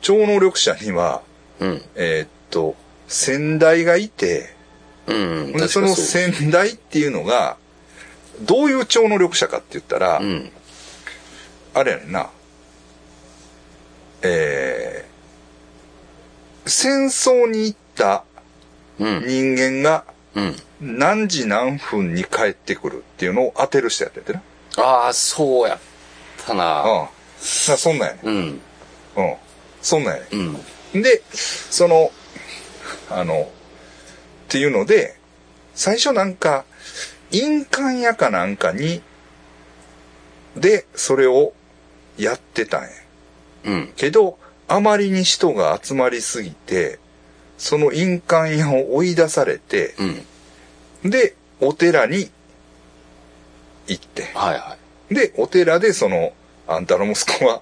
[0.00, 1.22] 超能力者には、
[1.60, 1.82] うん。
[1.94, 2.74] えーっと、
[3.06, 4.54] 先代がいて、
[5.06, 5.52] うん。
[5.52, 7.56] でその先代っていうのが、
[8.42, 10.50] どういう超能力者かって言ったら、うん。
[11.74, 12.30] あれやねんな、
[14.22, 15.13] えー、
[16.66, 18.24] 戦争に行った
[18.98, 19.24] うん。
[19.26, 20.04] 人間が
[20.34, 20.56] うん。
[20.80, 24.42] 何時何分に帰ってくるっていうのを当てる人やっててな。
[24.76, 25.78] ああ、そうやっ
[26.44, 26.58] たうん。
[26.58, 27.08] な。
[27.38, 28.34] そんなんやねうん。
[28.34, 28.60] ん。
[29.16, 29.34] うん。
[29.82, 30.36] そんなんやねう
[30.96, 31.00] ん。
[31.00, 31.02] ん。
[31.02, 32.10] で、その、
[33.10, 33.46] あの、っ
[34.48, 35.16] ていうので、
[35.74, 36.64] 最初なんか、
[37.30, 39.02] 印鑑屋かなんかに、
[40.56, 41.52] で、それを
[42.16, 42.88] やってたんや。
[43.64, 43.92] うん。
[43.96, 44.38] けど、
[44.68, 46.98] あまりに人が集まりすぎて、
[47.58, 49.94] その印鑑屋を追い出されて、
[51.02, 51.10] うん。
[51.10, 52.30] で、お寺に
[53.86, 54.76] 行って、はいは
[55.10, 56.32] で、お寺でその、
[56.66, 57.60] あんたの息子は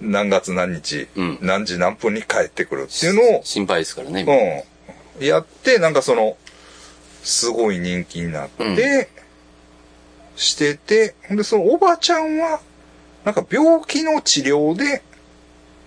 [0.00, 4.64] 何月何日、うん何時何分に帰ってくるっていうのをい。、心配ですからね。
[5.18, 6.36] うん、やって、なんかその、
[7.22, 8.76] すごい人気になって、うん
[10.36, 12.60] してて、ほんで、そのおばちゃんは、
[13.24, 15.02] なんか病気の治療で、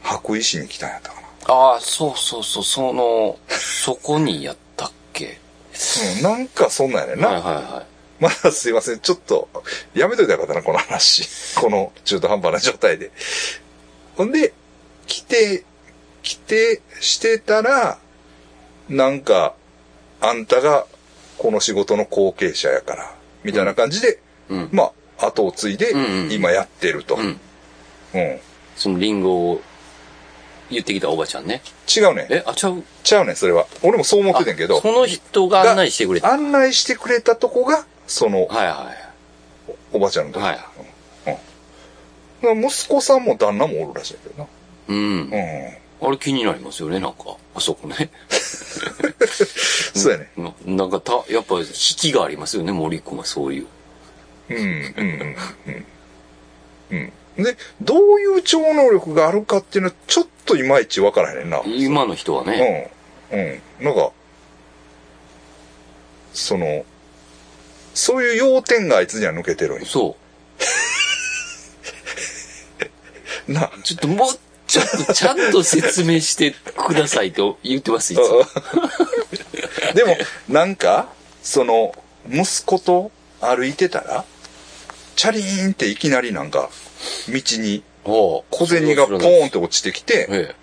[0.02, 1.28] 白衣市に来たんやったかな。
[1.54, 5.40] ああ、そうそうそう、その、そこにやったっけ？
[6.18, 7.30] うん、なんかそんなんやねんな。
[7.30, 7.86] はいはいは
[8.20, 9.00] まだすいません。
[9.00, 9.50] ちょっと、
[9.96, 11.28] やめといたらよかったな、この話。
[11.60, 13.12] この中途半端な状態で。
[14.16, 14.54] ほんで、
[15.08, 15.64] 来て、
[16.22, 17.98] 来て、してたら、
[18.90, 19.56] なんか、
[20.20, 20.86] あんたが
[21.40, 24.70] この仕事の後継者やから、みたいな感じで、うん。
[24.72, 25.92] まあ、後を継いで
[26.30, 27.16] 今やってると。
[27.16, 27.40] うん。
[28.14, 28.40] うん。
[28.76, 29.62] そのリンゴを
[30.72, 31.62] 言ってきたおばちゃんね。
[31.96, 32.28] 違うね。
[32.30, 32.84] え、あ、ちゃう？
[33.04, 33.68] ちゃうねん、それは。
[33.84, 36.28] 俺もそう思っててんけどあ、その人が案内してくれた。
[36.28, 38.92] はい案内してくれたとこが、その、は
[39.94, 40.46] おばちゃんのとこ。
[40.46, 40.60] はい
[42.44, 42.62] うん。
[42.62, 44.48] うん息子さんも旦那もおるらしいけどい。
[44.90, 45.30] うん。
[45.30, 45.38] な。
[45.38, 46.08] うん。
[46.08, 47.36] あれ気になりますよね、なんか。
[47.54, 48.10] あそこね。
[49.94, 50.32] そうやね。
[50.38, 51.66] ななんかた、やっぱ引
[51.98, 53.68] きがありますよね、森君はそういう。
[54.50, 54.66] うん、うん、
[54.98, 55.36] うん。
[55.68, 55.86] うん。
[56.92, 57.14] うん。
[57.44, 61.62] で、どういう超能力があるかっていうのは、ちょっといまいちわからへんな。
[61.66, 62.92] 今の人はね。
[63.32, 63.40] うん。
[63.40, 63.44] う
[63.84, 63.86] ん。
[63.86, 64.12] なんか、
[66.34, 66.86] その、
[67.94, 70.16] そういう要点があいつには抜けてるんよそ
[73.48, 73.66] な。
[73.78, 73.82] う。
[73.84, 76.56] ちょっともう、ちょっとちゃんと説明して
[76.88, 78.46] くださいと言ってます、いつも。
[79.94, 80.18] でも、
[80.48, 81.10] なんか、
[81.44, 81.94] その、
[82.30, 83.12] 息子と
[83.42, 84.24] 歩いてたら、
[85.16, 86.70] チャリーンっていきなりなんか、
[87.30, 90.56] 道にお小銭がポーンって落ちてきて、え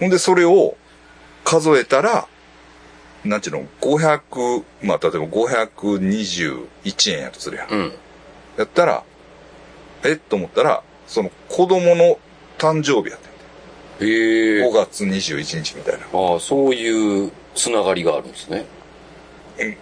[0.00, 0.76] ほんでそれを
[1.44, 2.26] 数えたら、
[3.24, 7.68] なんていうの、500、まあ、例えば521円やとするやん。
[7.70, 7.74] え。
[7.74, 7.92] うん。
[8.56, 9.04] やったら、
[10.04, 10.16] えっ？
[10.16, 12.18] と思ったら、その子供の
[12.58, 13.20] 誕生日やっ
[13.98, 14.72] てんへえ5。
[14.72, 16.06] 月21日みたいな。
[16.12, 18.64] ああ、そういうつながりがあるんですね。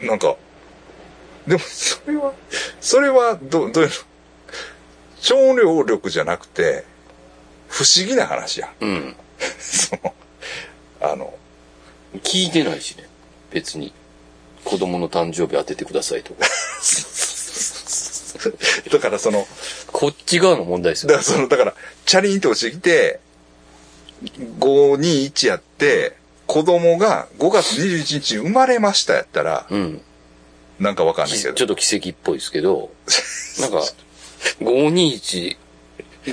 [0.00, 0.36] うんなんか、
[1.46, 2.32] でもそれは、
[2.80, 3.94] それはど、どういうの？
[5.24, 6.84] 超能力じゃなくて、
[7.68, 8.70] 不思議な話やん。
[8.84, 9.16] うん。
[9.58, 10.14] その、
[11.00, 11.32] あの、
[12.22, 13.08] 聞いてないしね。
[13.50, 13.94] 別に。
[14.64, 16.46] 子供の誕生日当ててくださいとか。
[18.92, 19.46] だからその、
[19.92, 21.24] こっち側の問題ですよだから。
[21.24, 23.20] その、だから、チャリンと落ちてきて、
[24.60, 26.16] 521やって、
[26.46, 30.02] 子供が5月21日生まれましたやったら、うん。
[30.78, 31.54] なんかわかんないきけど。
[31.54, 32.90] ちょっと奇跡っぽいですけど、
[33.60, 33.82] なんか、
[34.60, 35.56] 521、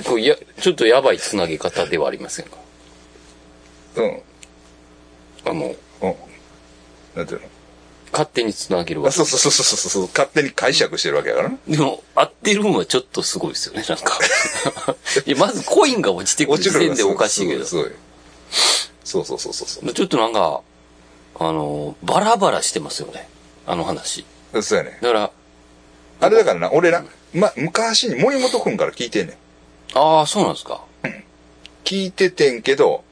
[0.05, 2.57] これや、ちょっとやばいつなげ方ではありませんか？
[3.95, 4.21] うん。
[5.45, 6.15] あの、うん。
[7.15, 7.47] なんていうの？
[8.11, 9.09] 勝手につなげるわけ。
[9.09, 11.57] あそうそうそうそうそう、勝手に解釈してるわけやからね。
[11.67, 14.19] でも、合ってるのはちょっとすごいですよね、なんか。
[15.25, 17.65] いや、まずコインが落ちてくる時点でおかしいけど。
[17.65, 17.91] すごい。
[19.03, 19.93] そうそうそうそうそう。
[19.93, 20.61] ちょっとなんか、
[21.35, 23.29] あの、バラバラしてますよね。
[23.65, 24.25] あの話。
[24.61, 24.99] そうやね。
[25.01, 25.31] だから、
[26.19, 27.03] あれだからな、俺ら、
[27.33, 29.97] ま、昔に森本くんから聞いてんねん。
[29.97, 30.83] ああ、そうなんですか。
[31.83, 33.03] 聞いててんけど、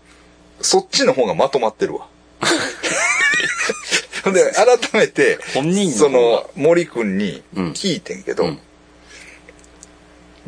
[0.61, 2.07] そっちの方がまとまってるわ。
[4.23, 8.59] ほんで、改めて、本人のその、森くんにうん聞いてんけど、うん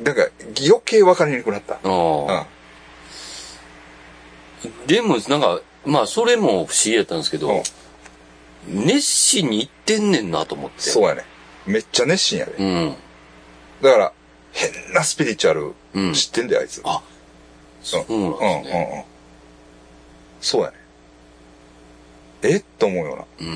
[0.04, 0.30] だから
[0.66, 1.76] 余計分かりにくくなった。
[1.76, 2.48] ああ。
[4.88, 7.44] でも、なんか、まあ、それも不思議だったんですけうん。
[7.44, 7.64] ど、
[8.68, 10.82] 熱心に言ってんねんなと思って。
[10.82, 11.24] そうやね。
[11.66, 12.54] めっちゃ熱心やで。
[12.58, 12.96] うん。
[13.82, 14.14] だから、
[14.54, 16.82] 変なスピリチュアルうん知ってんだよ、あいつ。
[16.84, 17.02] あ、
[17.82, 18.96] そうなんうん、うん、ですね。
[18.98, 19.12] うん。
[20.42, 20.78] そうやね。
[22.44, 22.60] え？
[22.60, 23.48] と思うようん。
[23.48, 23.54] う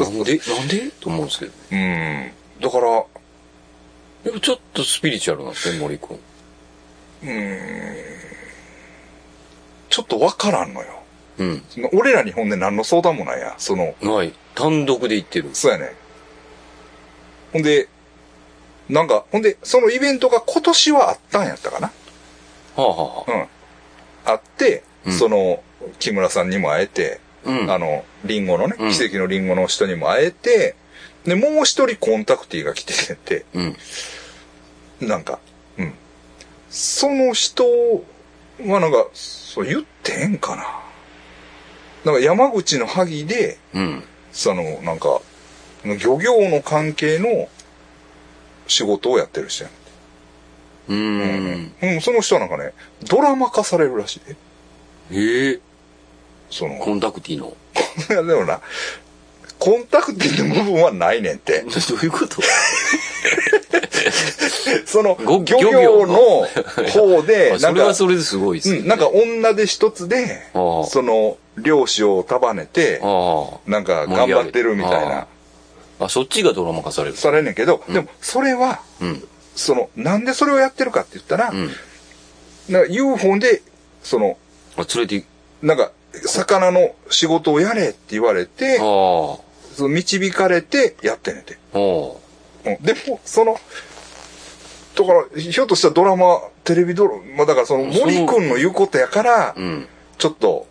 [0.00, 0.90] なんで、なんで？
[1.00, 1.52] と思うんですけど。
[1.70, 1.78] な。
[1.78, 1.84] うん。
[1.84, 1.84] う
[2.26, 2.32] ん。
[2.60, 3.06] だから、やっ
[4.34, 6.18] ぱちょっとスピリチュアルなんですね、森くん。
[9.90, 11.02] ちょっとわからんのよ。
[11.38, 11.62] うん。
[11.92, 13.54] 俺らにほんで何の相談もないや。
[13.58, 14.32] その、はい。
[14.54, 15.50] 単独で言ってる。
[15.52, 15.92] そうやね。
[17.52, 17.88] ほんで、
[18.88, 21.88] なんか、ほんで、そのイベントが今年はあったんやったかな。
[21.88, 21.92] は
[22.76, 22.94] あ、は
[23.26, 23.46] あはうん。
[24.32, 25.62] あって、うんその、
[25.98, 27.70] 木村さんにも会えて、あ、うん。
[27.70, 30.74] あの、リンゴのね、うん奇跡のリンゴの人にも会えて、
[31.24, 33.76] で、もう一人コンタクティが来てて、うん。
[35.00, 35.38] なんか、
[35.78, 35.94] うん。
[36.70, 37.64] その人
[38.66, 40.64] はなんか、そう言ってへんかな。
[42.04, 44.04] なんか山口の萩で、うん。
[44.32, 45.20] その、なんか、
[45.84, 47.48] 漁業の関係の
[48.68, 49.70] 仕事をやってる人や
[50.88, 51.72] うーん。
[51.82, 52.72] うん、その人はなんかね、
[53.08, 54.36] ドラマ化されるらしいで。
[55.10, 55.60] ええ
[56.50, 57.54] その、コンタクティの。
[58.10, 58.60] い やでもな、
[59.58, 61.64] コンタクティの部分はないねんって。
[61.66, 62.36] どういうこと？
[64.86, 66.46] その、ご漁業の
[66.90, 68.78] 方で、あなんかそれは、それですごいですね。
[68.78, 75.26] うん、なんか女手一つで、その、漁師を束ねて、あなんか頑張ってるみたいな、
[76.00, 76.04] あ。
[76.06, 77.16] あ、そっちがドラマ化される？
[77.16, 79.24] されんねんけど、でも、それは、うん。
[79.54, 81.70] その、なんでそれをやってるかって言ったら、うん。
[82.68, 83.62] なんか UFO で、
[84.02, 84.38] その、
[84.76, 85.26] あ、連れて、
[85.62, 85.90] なんか、
[86.26, 88.78] 魚の仕事をやれって言われて。
[88.78, 91.56] その導かれてやってんねんて。
[91.72, 92.16] おう
[92.68, 99.86] うん、でも、その、だから、ひょっとしたらドラマ、テレビドラマ、だからその森くんの言うことやから、うん。
[100.18, 100.66] ちょっと、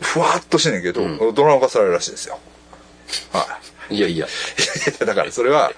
[0.00, 2.38] ふわっとしてんねんけど、うドラマ化されるらしいですよ。
[3.32, 4.26] はいやいや。
[4.26, 4.28] い。
[5.04, 5.72] だからそれは、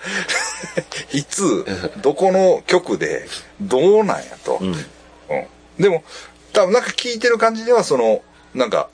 [1.13, 1.67] いつ、
[2.03, 3.27] どこの局で、
[3.61, 4.59] どうなんやと。
[4.61, 4.73] うん。
[4.73, 5.47] うん。
[5.79, 6.05] でも、
[6.53, 8.23] 多分なんか聞いてる感じでは、その、
[8.55, 8.89] なんか、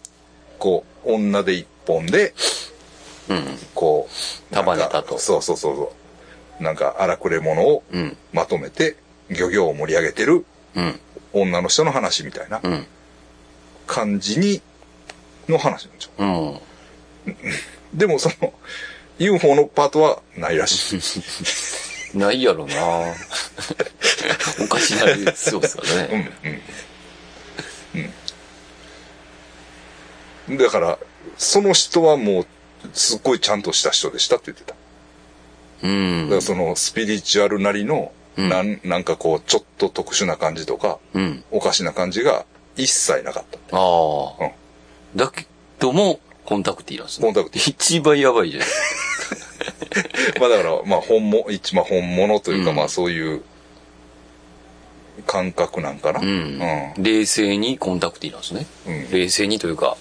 [0.58, 2.34] こう、女で一本で、
[3.28, 3.58] うん。
[3.74, 4.08] こ
[4.50, 5.92] う、束ねたとそうそうそうそ
[6.60, 6.62] う。
[6.62, 8.16] なんか荒くれ者をうん。
[8.32, 8.96] まとめて
[9.28, 11.00] 漁業を盛り上げてるうん。
[11.32, 12.86] 女の人の話みたいなうん。
[13.86, 14.62] 感じに、
[15.48, 16.10] の話なんですよ。
[16.18, 16.60] うん。
[17.94, 18.52] でもその、
[19.18, 21.00] UFO のパートはないらしい。
[22.18, 22.74] ないやろな
[24.60, 26.30] おかしなりそうっすかうんね。
[27.94, 28.12] うん。
[30.50, 30.58] うん。
[30.58, 30.98] だから、
[31.36, 32.46] その人はもう、
[32.92, 34.74] すっごいちゃんとした人でしたって言ってた。
[35.82, 36.40] うんだから。
[36.40, 41.44] そのスピリチュアルなりの、うんなん、なんかこう、ちょっと特殊な感じとか、うん。
[41.50, 42.44] おかしな感じが
[42.76, 43.76] 一切なかった。
[43.76, 44.44] ああ。
[44.44, 44.50] うん
[45.16, 45.46] だけ
[45.78, 47.24] ども、コンタクティなんですね。
[47.24, 48.64] コンタクテ一番やばいじゃん。
[50.40, 52.76] まあだから、まあ本物、一番本物というか、うん。
[52.76, 53.42] まあそういう
[55.26, 56.20] 感覚なんかな。
[56.20, 56.58] ううん。
[56.58, 56.94] ん。
[56.98, 58.66] 冷静にコンタクティなんですね。
[58.86, 59.10] うん。
[59.10, 59.96] 冷静にというか、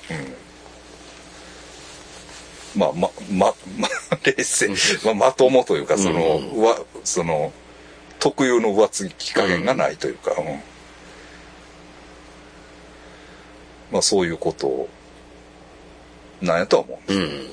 [2.75, 3.89] まあま、ま、ま、
[4.23, 4.69] 冷静、
[5.05, 6.51] まあまともというか、その、うん。
[6.53, 7.53] うわ、その、
[8.19, 10.45] 特有の上つき加減がないというか、うん。
[13.91, 14.89] まあそういうことを、
[16.43, 17.19] なんやとは思ううん。
[17.21, 17.47] うん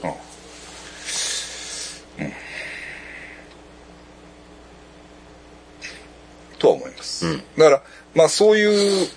[6.58, 7.26] とは思います。
[7.26, 7.82] うんだから、
[8.14, 9.08] まあそういう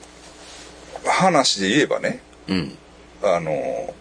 [1.06, 2.78] 話で言えばね、うん。
[3.22, 3.94] あの、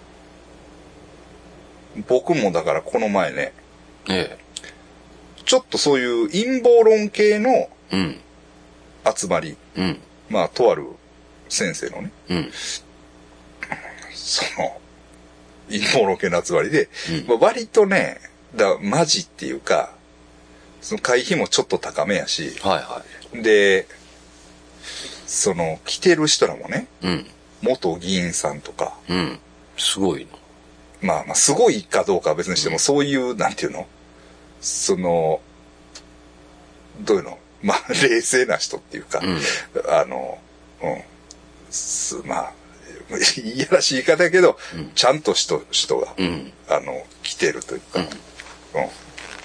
[2.06, 3.52] 僕もだからこの前ね、
[4.08, 4.38] え
[5.44, 7.70] ちょっとそういう陰謀論系のえ。
[7.92, 8.20] うん。
[9.16, 9.98] 集まり、うん。
[10.30, 10.86] まあとある
[11.48, 12.52] 先生のね、うん。
[14.14, 14.80] その、
[15.72, 18.20] 陰謀論系の集まりで、うんまあ、割とね、
[18.54, 19.94] だマジっていうか、
[20.80, 23.02] その会費もちょっと高めやし、はいは
[23.42, 23.86] で、
[25.26, 27.06] その、来てる人らもね、い。
[27.06, 27.26] うん。
[27.62, 29.38] 元議員さんとか、うん。
[29.78, 30.38] すごいの。
[31.00, 33.86] まあまあ、すごいかどうかは別にしても、そういう、なんていうの？
[34.60, 35.40] その、
[37.00, 37.38] どういうの？
[37.62, 39.38] まあ、冷静な人っていうか、うん。
[39.88, 40.38] あの、
[40.82, 41.02] うん。
[41.70, 42.52] すまあ、
[43.18, 46.52] いやらしい言い方やけど、うんちゃんと人、人が、うん。
[46.68, 48.10] あの、来てるというか、うんうん。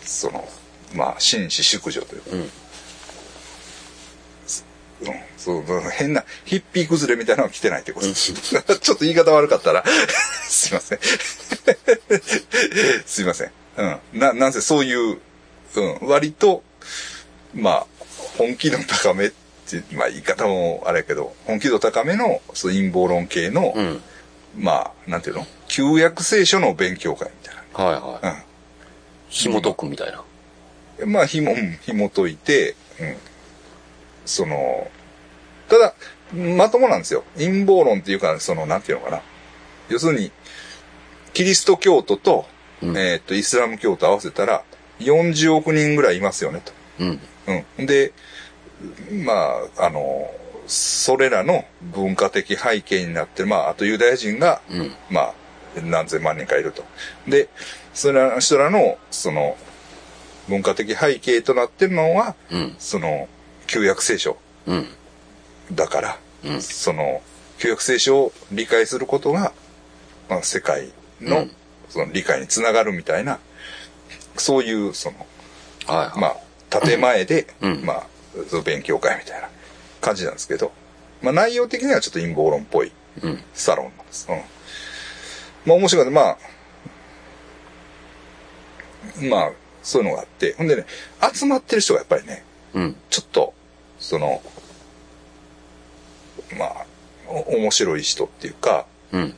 [0.03, 0.47] その、
[0.93, 2.39] まあ、紳士淑女というか、うん。
[2.39, 2.49] うん。
[5.38, 8.34] そう、変な、ヒッピー崩れみたいなのは来てないってことです。
[8.34, 9.84] ちょっと言い方悪かったら、
[10.47, 10.99] すいません。
[13.05, 13.51] すいません。
[13.78, 13.99] うん。
[14.13, 15.20] な、なんせそういう、
[15.76, 16.63] うん、割と、
[17.53, 17.86] まあ、
[18.38, 19.32] 本気度高め
[19.68, 24.01] って、まあ言い方もあれやけど、本気度高めの、そう陰謀論系の、うん。
[24.57, 25.45] まあ、なんていうの？
[25.68, 28.26] 旧約聖書の勉強会みたいはいはい。
[28.26, 28.43] な。
[29.30, 30.24] 紐解くみたいな。
[30.99, 31.11] うん。
[31.11, 33.15] まあ、ひも、うん紐解いて、うん。
[34.26, 34.89] その、
[35.70, 35.93] ただ、
[36.34, 37.24] まともなんですよ。
[37.38, 39.22] 陰謀論っていうか、その、なんていうのかな。
[39.89, 40.32] 要するに、
[41.34, 42.45] キリスト教徒と、
[42.82, 44.63] うんえーっと、イスラム教徒合わせたら、
[44.99, 46.74] 40億人ぐらいいますよね、と。
[46.99, 47.20] うん。
[47.78, 47.86] うん。
[47.86, 48.11] で、
[49.23, 49.34] ま
[49.78, 50.30] あ、あの、
[50.67, 54.91] それらの文化的背景になってる、まあ、あとユダヤ人が、うん。
[55.09, 55.34] まあ、
[55.84, 56.84] 何千万人かいると。
[57.28, 57.49] で、
[57.93, 59.57] それらの人らの、その、
[60.47, 62.75] 文化的背景となってるのは、うん。
[62.80, 63.28] その、
[63.67, 64.88] 旧約聖書うん。
[65.73, 67.21] だから、うんその、
[67.57, 69.53] 旧約聖書を理解することが、
[70.30, 71.51] まあ、世界の、うん
[71.89, 73.39] その理解につながるみたいな、
[74.36, 75.25] そういう、その、
[75.86, 76.19] はいはい。
[76.19, 78.07] まあ、建前で、うんまあ、
[78.45, 79.49] その勉強会みたいな
[80.01, 80.71] 感じなんですけど、
[81.21, 82.91] まあ内容的にはちょっと陰謀論っぽい
[83.23, 83.43] うん。
[83.53, 84.27] サロンなんです。
[84.29, 84.38] うん。
[85.65, 86.19] まあ面白かった。
[86.19, 86.38] まあ、
[89.21, 89.51] まあ、
[89.83, 90.53] そういうのがあって。
[90.57, 90.85] ほんでね、
[91.33, 92.95] 集まってる人がやっぱりね、うん。
[93.09, 93.53] ちょっと、
[93.99, 94.41] その、
[96.57, 96.85] まあ、
[97.27, 99.33] お面白い人っていうか、うん。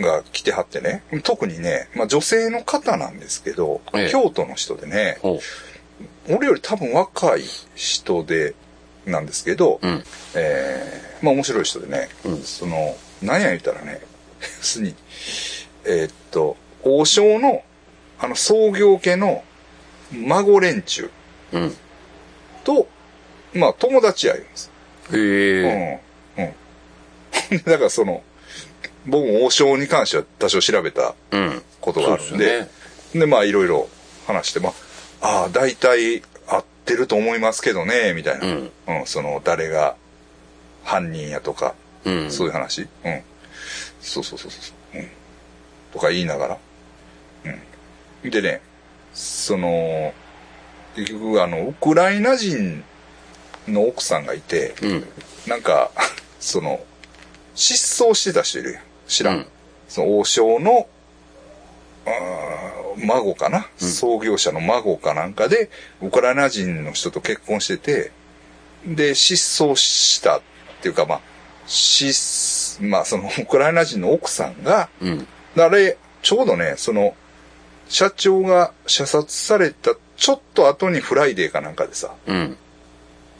[0.00, 5.38] が来てはってね、特にね、まあ女性の方なんですけど、ええ京都の人でね、ほ
[6.28, 7.42] 俺より多分若い
[7.74, 8.54] 人で、
[9.06, 9.86] なんですけど、う。
[9.86, 10.04] うん。
[10.34, 14.00] えーまあ面白い人でね、うんその、何や言ったらね、
[14.40, 14.94] 要 するに、
[15.84, 17.62] えーっと、王将の、
[18.18, 19.42] あの創業家の
[20.12, 21.10] 孫連中
[21.52, 21.76] うん。
[22.64, 22.86] と、
[23.54, 24.70] まあ友達や言うんです。
[25.12, 26.00] へえ。
[26.38, 26.44] うん。
[26.44, 27.62] うん。
[27.64, 28.22] だからその、
[29.06, 31.62] 僕も王将に関しては多少調べたうん。
[31.80, 32.66] ことがあるんそうで、
[33.12, 33.88] すよで、まあいろいろ
[34.26, 34.72] 話して、まあ、
[35.24, 38.46] ああ、大体合ってると思いますけどね、みたいな。
[38.46, 38.50] う
[39.02, 39.96] んその、誰が
[40.84, 42.30] 犯人やとか、うん。
[42.30, 43.22] そういう話うん。
[44.02, 44.98] そうそうそうそう。
[44.98, 45.08] うん。
[45.94, 46.58] とか言いながら。
[48.22, 48.30] うん。
[48.30, 48.60] でね、
[49.14, 50.12] その、
[50.94, 52.84] 結局あの、ウクライナ人
[53.66, 55.06] の奥さんがいて、うん。
[55.46, 55.90] なんか、
[56.38, 56.84] その、
[57.54, 58.82] 失踪してた人いるやん。
[59.08, 59.36] 知らん。
[59.36, 59.46] うん
[59.86, 60.88] その王将の、
[62.96, 65.70] 孫かな、創業者の孫かなんかで、
[66.02, 68.12] ウクライナ人の人と結婚してて、
[68.86, 70.42] で、失踪したっ
[70.82, 71.20] ていうか、まあ、
[71.66, 75.26] 失、まあ、その、ウクライナ人の奥さんが、うん。
[75.56, 77.16] あれ、ちょうどね、その、
[77.88, 82.56] 社長が射殺されたちょっと後にフライデーかなんかでさ、うん。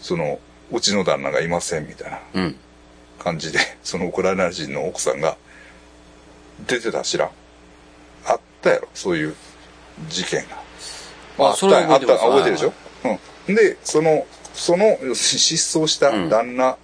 [0.00, 0.38] その、
[0.72, 2.56] うちの旦那がいませんみたいなうん。
[3.18, 5.36] 感じで、そのウクライナ人の奥さんが
[6.66, 7.30] 出てた知らん？
[8.26, 9.34] あったやろ、そういう
[10.08, 10.62] 事件が。
[11.38, 12.72] ますあった、あ覚えてるでしょ？
[13.48, 13.54] うん。
[13.54, 16.76] で、その、その、失踪した旦那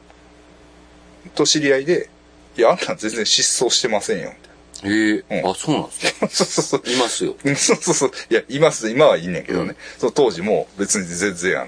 [1.34, 2.08] と知り合いで、
[2.56, 4.34] いや、あんた全然失踪してませんよ、み
[4.82, 6.14] たいへえ、うんあ、そうなんですね。
[6.22, 6.28] な。
[6.30, 6.82] そうそうそう。
[6.92, 7.36] いますよ。
[7.44, 8.10] うんそうそうそう。
[8.30, 9.76] いや、います、今はいいねんけどね。
[9.98, 11.66] その当時も別に全然、あ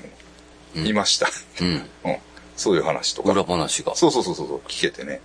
[0.76, 1.28] の、いました。
[1.60, 1.88] うん。
[2.04, 2.16] うん。
[2.56, 3.30] そういう話とか。
[3.30, 3.94] 裏話が。
[3.94, 5.20] そうそうそうそう、聞けてね。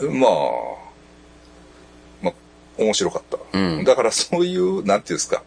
[0.00, 0.30] まあ、まあ、
[2.78, 3.38] 面白かった。
[3.58, 5.42] うんだからそういう、なんていうんですか、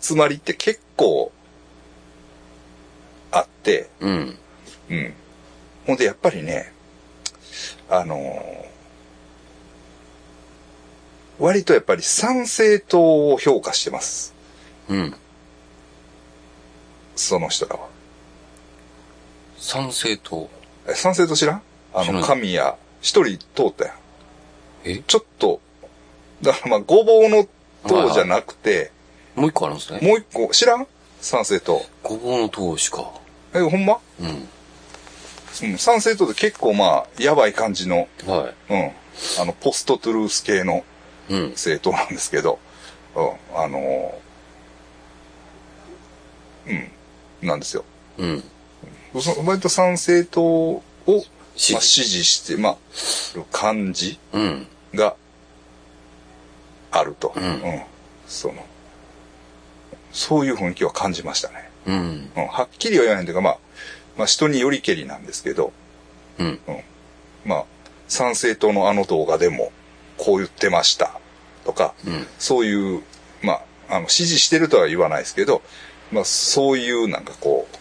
[0.00, 1.32] 集まりって結構
[3.30, 4.38] あって、うん。
[4.90, 5.14] うん。
[5.86, 6.72] ほんでやっぱりね、
[7.88, 8.68] あのー
[11.40, 14.34] 割とやっぱり参政党を評価してます。
[14.88, 15.14] うん。
[17.14, 17.86] その人らは。
[19.56, 20.50] 参政党。
[20.88, 21.62] え参政党知らん？
[21.94, 23.94] あの、神谷、一人通ったやん。
[24.92, 25.02] え？
[25.06, 25.60] ちょっと、
[26.42, 27.46] だからまあ、ごぼうの
[27.86, 28.90] 党じゃなくて、
[29.34, 30.00] もう一個あるんですね。
[30.02, 30.86] もう一個、知らん？
[31.20, 31.84] 参政党。
[32.02, 33.10] ごぼうの党しか。
[33.54, 33.98] え、ほんま？
[34.20, 34.26] うん。
[34.26, 34.30] う
[35.74, 38.90] ん、党って結構まあ、やばい感じの、はうん、
[39.40, 40.84] あの、ポストトゥルース系の
[41.30, 41.34] い。
[41.34, 41.50] うん。
[41.50, 42.58] 政党なんですけど、
[43.14, 46.90] うん、あのー
[47.42, 47.84] うん、なんですよ。
[48.18, 48.44] うん。
[49.20, 51.20] そ割と参政党を、まあ、
[51.56, 52.76] 支持支持して、まあ、
[53.50, 54.18] 感じ？
[54.32, 54.66] うん。
[54.94, 55.14] が
[56.90, 57.32] あると。
[57.36, 57.82] うん
[58.26, 58.64] その、
[60.12, 61.70] そういう雰囲気は感じましたね。
[61.86, 62.30] うん。
[62.36, 63.58] うん、はっきりは言わないというか、まあ、
[64.18, 65.72] まあ、人によりけりなんですけど、
[66.38, 66.60] うん。
[67.46, 67.64] まあ、
[68.06, 69.72] 参政党のあの動画でも、
[70.18, 71.18] こう言ってました。
[71.64, 72.26] とか、うん。
[72.38, 73.02] そういう、
[73.42, 75.62] まあ、あの、支持してるとは言わないですけど、
[76.12, 77.76] まあ、そういうなんかこう、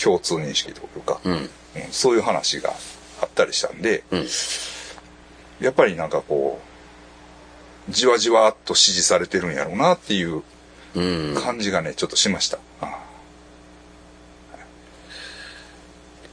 [0.00, 1.32] 共通認識というか、うん。
[1.32, 1.50] うん
[1.90, 2.74] そういう話が
[3.22, 4.26] あったりしたんで、うん。
[5.62, 6.60] やっぱりなんかこ
[7.88, 10.42] う、じわじわっと支持されてるんやろうなっていう
[10.94, 11.34] うん。
[11.34, 12.58] 感じがね、ちょっとしました。
[12.80, 12.98] あ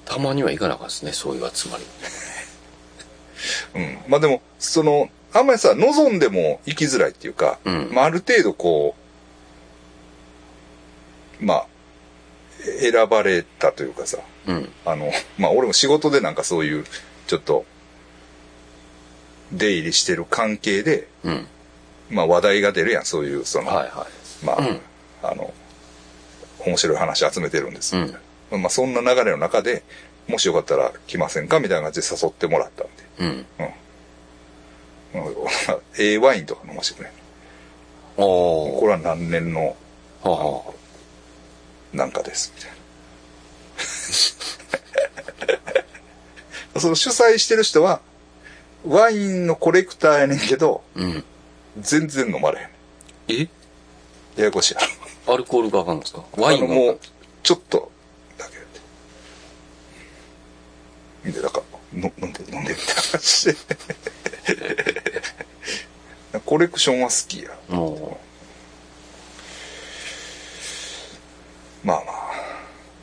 [0.06, 1.86] たまには行かなあかんですね、そういう集まり。
[3.76, 4.00] うん。
[4.08, 8.96] まあでも、その、あんまりさ、望んでも行きづらいっていうか、うんまあある程度こ
[11.40, 11.68] う、まあ、
[12.82, 14.18] 選ばれたというかさ、
[14.48, 14.70] うん。
[14.86, 16.86] あの、まあ俺も仕事でなんかそういう、
[17.28, 17.66] ちょっと、
[19.52, 21.48] 出入りしてる関係で、うん。
[22.10, 24.08] まあ話題が出るやん、そういう、その、はいは
[24.44, 24.46] い。
[24.46, 24.80] まあ、うん
[25.22, 25.54] あの、
[26.66, 28.16] 面白い話集めてるんです、うん
[28.52, 29.84] まあそんな流れの中で、
[30.28, 32.94] もしよかったら来ませんかみたいな感じで誘ってもらったんで。
[33.20, 33.46] うん。
[33.60, 33.66] うん。
[33.66, 35.36] うん
[35.98, 37.12] ええワインとか飲ませてくれ。
[38.18, 38.80] おー。
[38.80, 39.76] これは何年のは
[40.24, 40.74] あは
[41.94, 42.78] なんかです、みたいな。
[46.80, 48.02] その主催してる人は、
[48.88, 51.00] ワインのコレクターやねんけど、あ。
[51.00, 51.24] うん。
[51.80, 52.70] 全然飲まれへん。
[53.42, 53.48] え？
[54.38, 54.82] ややこしいや
[55.28, 55.34] ろ。
[55.34, 56.24] アルコールがあかんんですか？
[56.38, 56.82] ワインがあの？
[56.86, 57.00] もう、
[57.44, 57.92] ちょっと、
[58.38, 58.66] だけやっ
[61.24, 61.32] て。
[61.32, 61.62] で、だか
[61.94, 63.56] ら、の飲んで、飲んでみたいな感じで。
[66.46, 67.50] コレクションは好きや。
[67.70, 68.20] も
[71.84, 72.32] まあまあ、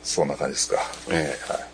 [0.03, 0.77] そんな感じですか。
[1.07, 1.65] う、ええはい。